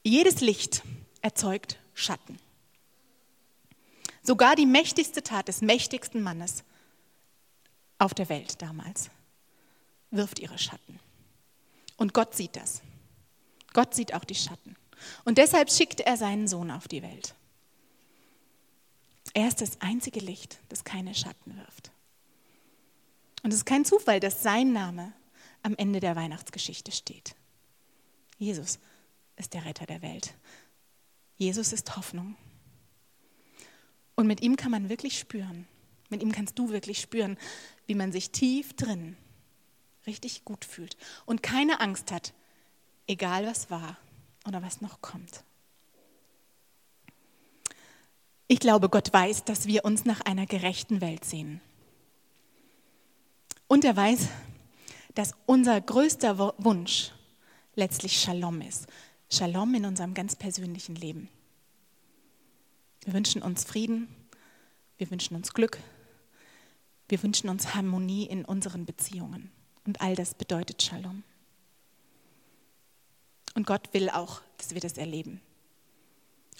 Jedes 0.02 0.40
Licht 0.40 0.82
erzeugt 1.20 1.78
Schatten. 1.94 2.38
Sogar 4.22 4.56
die 4.56 4.66
mächtigste 4.66 5.22
Tat 5.22 5.48
des 5.48 5.62
mächtigsten 5.62 6.22
Mannes 6.22 6.64
auf 7.98 8.14
der 8.14 8.28
Welt 8.28 8.60
damals 8.60 9.10
wirft 10.10 10.38
ihre 10.38 10.58
Schatten. 10.58 11.00
Und 11.96 12.14
Gott 12.14 12.34
sieht 12.34 12.56
das. 12.56 12.82
Gott 13.72 13.94
sieht 13.94 14.14
auch 14.14 14.24
die 14.24 14.34
Schatten. 14.34 14.76
Und 15.24 15.38
deshalb 15.38 15.70
schickt 15.70 16.00
er 16.00 16.16
seinen 16.16 16.48
Sohn 16.48 16.70
auf 16.70 16.88
die 16.88 17.02
Welt. 17.02 17.34
Er 19.34 19.48
ist 19.48 19.60
das 19.60 19.80
einzige 19.80 20.20
Licht, 20.20 20.58
das 20.68 20.84
keine 20.84 21.14
Schatten 21.14 21.56
wirft. 21.56 21.90
Und 23.42 23.52
es 23.52 23.58
ist 23.58 23.66
kein 23.66 23.84
Zufall, 23.84 24.20
dass 24.20 24.42
sein 24.42 24.72
Name 24.72 25.12
am 25.62 25.74
Ende 25.76 26.00
der 26.00 26.16
Weihnachtsgeschichte 26.16 26.92
steht. 26.92 27.34
Jesus 28.38 28.78
ist 29.36 29.54
der 29.54 29.64
Retter 29.64 29.86
der 29.86 30.02
Welt. 30.02 30.34
Jesus 31.36 31.72
ist 31.72 31.96
Hoffnung. 31.96 32.36
Und 34.14 34.26
mit 34.26 34.42
ihm 34.42 34.56
kann 34.56 34.70
man 34.70 34.88
wirklich 34.88 35.18
spüren, 35.18 35.66
mit 36.08 36.22
ihm 36.22 36.32
kannst 36.32 36.58
du 36.58 36.70
wirklich 36.70 37.00
spüren, 37.00 37.38
wie 37.86 37.94
man 37.94 38.12
sich 38.12 38.30
tief 38.30 38.74
drin 38.74 39.16
richtig 40.06 40.44
gut 40.44 40.64
fühlt 40.64 40.96
und 41.26 41.42
keine 41.42 41.80
Angst 41.80 42.10
hat, 42.12 42.34
egal 43.06 43.46
was 43.46 43.70
war 43.70 43.96
oder 44.46 44.62
was 44.62 44.80
noch 44.80 45.00
kommt. 45.00 45.44
Ich 48.48 48.58
glaube, 48.58 48.88
Gott 48.88 49.12
weiß, 49.12 49.44
dass 49.44 49.66
wir 49.66 49.84
uns 49.84 50.04
nach 50.04 50.20
einer 50.20 50.46
gerechten 50.46 51.00
Welt 51.00 51.24
sehen. 51.24 51.60
Und 53.72 53.86
er 53.86 53.96
weiß, 53.96 54.28
dass 55.14 55.32
unser 55.46 55.80
größter 55.80 56.36
Wunsch 56.58 57.10
letztlich 57.74 58.20
Shalom 58.20 58.60
ist. 58.60 58.86
Shalom 59.30 59.74
in 59.74 59.86
unserem 59.86 60.12
ganz 60.12 60.36
persönlichen 60.36 60.94
Leben. 60.94 61.30
Wir 63.02 63.14
wünschen 63.14 63.40
uns 63.40 63.64
Frieden, 63.64 64.14
wir 64.98 65.10
wünschen 65.10 65.36
uns 65.36 65.54
Glück, 65.54 65.78
wir 67.08 67.22
wünschen 67.22 67.48
uns 67.48 67.74
Harmonie 67.74 68.26
in 68.26 68.44
unseren 68.44 68.84
Beziehungen. 68.84 69.50
Und 69.86 70.02
all 70.02 70.16
das 70.16 70.34
bedeutet 70.34 70.82
Shalom. 70.82 71.22
Und 73.54 73.66
Gott 73.66 73.94
will 73.94 74.10
auch, 74.10 74.42
dass 74.58 74.74
wir 74.74 74.82
das 74.82 74.98
erleben. 74.98 75.40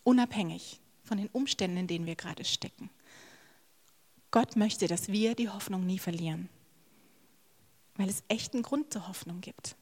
Unabhängig 0.03 0.81
von 1.05 1.19
den 1.19 1.29
Umständen, 1.29 1.77
in 1.77 1.89
denen 1.89 2.07
wir 2.07 2.17
gerade 2.17 2.47
stecken. 2.47 2.89
Gott 4.31 4.57
möchte, 4.57 4.87
dass 4.87 5.09
wir 5.09 5.35
die 5.35 5.51
Hoffnung 5.51 5.85
nie 5.85 5.99
verlieren 5.99 6.49
weil 7.97 8.09
es 8.09 8.25
echten 8.29 8.63
Grund 8.63 8.93
zur 8.93 9.09
Hoffnung 9.09 9.41
gibt. 9.41 9.77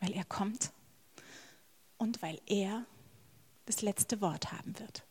Weil 0.00 0.12
er 0.12 0.24
kommt 0.24 0.72
und 1.96 2.22
weil 2.22 2.40
er 2.46 2.84
das 3.66 3.82
letzte 3.82 4.20
Wort 4.20 4.52
haben 4.52 4.78
wird. 4.78 5.04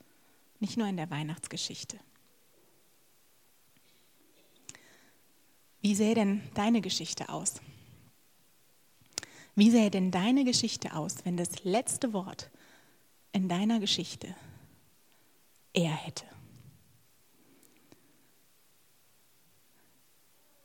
Nicht 0.60 0.77
nur 0.77 0.88
in 0.88 0.97
der 0.97 1.10
Weihnachtsgeschichte. 1.10 1.99
Wie 5.82 5.95
sähe 5.95 6.15
denn 6.15 6.41
deine 6.56 6.82
Geschichte 6.82 7.30
aus? 7.30 7.62
Wie 9.56 9.71
sähe 9.71 9.91
denn 9.91 10.12
deine 10.12 10.43
Geschichte 10.43 10.95
aus, 10.95 11.17
wenn 11.23 11.38
das 11.38 11.63
letzte 11.63 12.13
Wort 12.13 12.49
in 13.32 13.47
deiner 13.49 13.80
Geschichte 13.80 14.36
er 15.73 15.91
hätte? 15.91 16.25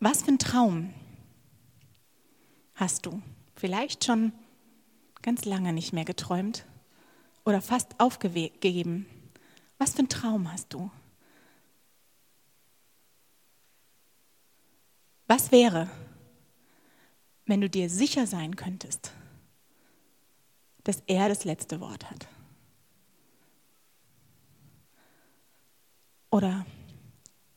Was 0.05 0.25
für 0.25 0.33
ein 0.33 0.39
Traum 0.41 0.93
hast 2.75 3.07
du 3.07 3.23
vielleicht 3.55 4.05
schon 4.05 4.33
ganz 5.23 5.45
lange 5.45 5.73
nicht 5.73 5.93
mehr 5.93 6.05
geträumt 6.05 6.67
oder 7.45 7.63
fast 7.63 8.01
aufgegeben? 8.01 9.07
Was 9.79 9.93
für 9.93 10.01
einen 10.01 10.09
Traum 10.09 10.53
hast 10.53 10.75
du? 10.75 10.91
Was 15.29 15.53
wäre, 15.53 15.89
wenn 17.47 17.61
du 17.61 17.71
dir 17.71 17.89
sicher 17.89 18.27
sein 18.27 18.57
könntest, 18.57 19.13
dass 20.83 21.01
er 21.07 21.29
das 21.29 21.45
letzte 21.45 21.79
Wort 21.79 22.11
hat? 22.11 22.27
Oder 26.31 26.67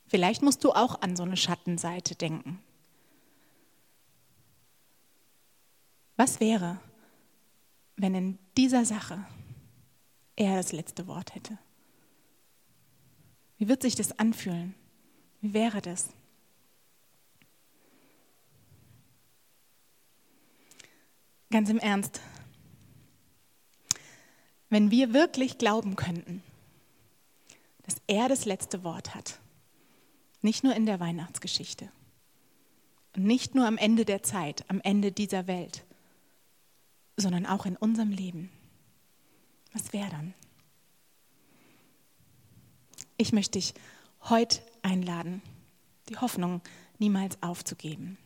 vielleicht 0.07 0.41
musst 0.41 0.63
du 0.63 0.71
auch 0.71 1.01
an 1.01 1.15
so 1.15 1.23
eine 1.23 1.37
Schattenseite 1.37 2.15
denken. 2.15 2.61
Was 6.17 6.39
wäre, 6.39 6.79
wenn 7.97 8.15
in 8.15 8.39
dieser 8.57 8.85
Sache 8.85 9.25
er 10.35 10.55
das 10.55 10.71
letzte 10.71 11.07
Wort 11.07 11.35
hätte? 11.35 11.57
Wie 13.57 13.67
wird 13.67 13.81
sich 13.81 13.95
das 13.95 14.17
anfühlen? 14.19 14.75
Wie 15.41 15.53
wäre 15.53 15.81
das? 15.81 16.09
Ganz 21.51 21.69
im 21.69 21.79
Ernst, 21.79 22.19
wenn 24.69 24.91
wir 24.91 25.13
wirklich 25.13 25.57
glauben 25.57 25.95
könnten, 25.95 26.43
dass 27.83 27.95
er 28.07 28.27
das 28.27 28.45
letzte 28.45 28.83
Wort 28.83 29.15
hat, 29.15 29.39
nicht 30.45 30.63
nur 30.63 30.75
in 30.75 30.85
der 30.85 30.99
Weihnachtsgeschichte 30.99 31.91
und 33.15 33.25
nicht 33.25 33.55
nur 33.55 33.67
am 33.67 33.77
Ende 33.77 34.05
der 34.05 34.23
Zeit, 34.23 34.63
am 34.69 34.79
Ende 34.79 35.11
dieser 35.11 35.47
Welt, 35.47 35.83
sondern 37.17 37.45
auch 37.45 37.65
in 37.65 37.75
unserem 37.75 38.11
Leben, 38.11 38.51
was 39.73 39.91
wäre 39.91 40.09
dann? 40.09 40.33
Ich 43.17 43.33
möchte 43.33 43.57
dich 43.57 43.73
heute 44.21 44.61
einladen, 44.83 45.41
die 46.09 46.17
Hoffnung 46.17 46.61
niemals 46.99 47.41
aufzugeben 47.41 48.17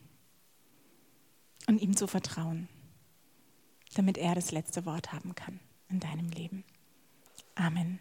und 1.68 1.80
ihm 1.80 1.96
zu 1.96 2.06
vertrauen, 2.06 2.68
damit 3.94 4.18
er 4.18 4.34
das 4.34 4.52
letzte 4.52 4.84
Wort 4.84 5.12
haben 5.12 5.34
kann 5.34 5.58
in 5.88 6.00
deinem 6.00 6.28
Leben. 6.28 6.64
Amen. 7.54 7.98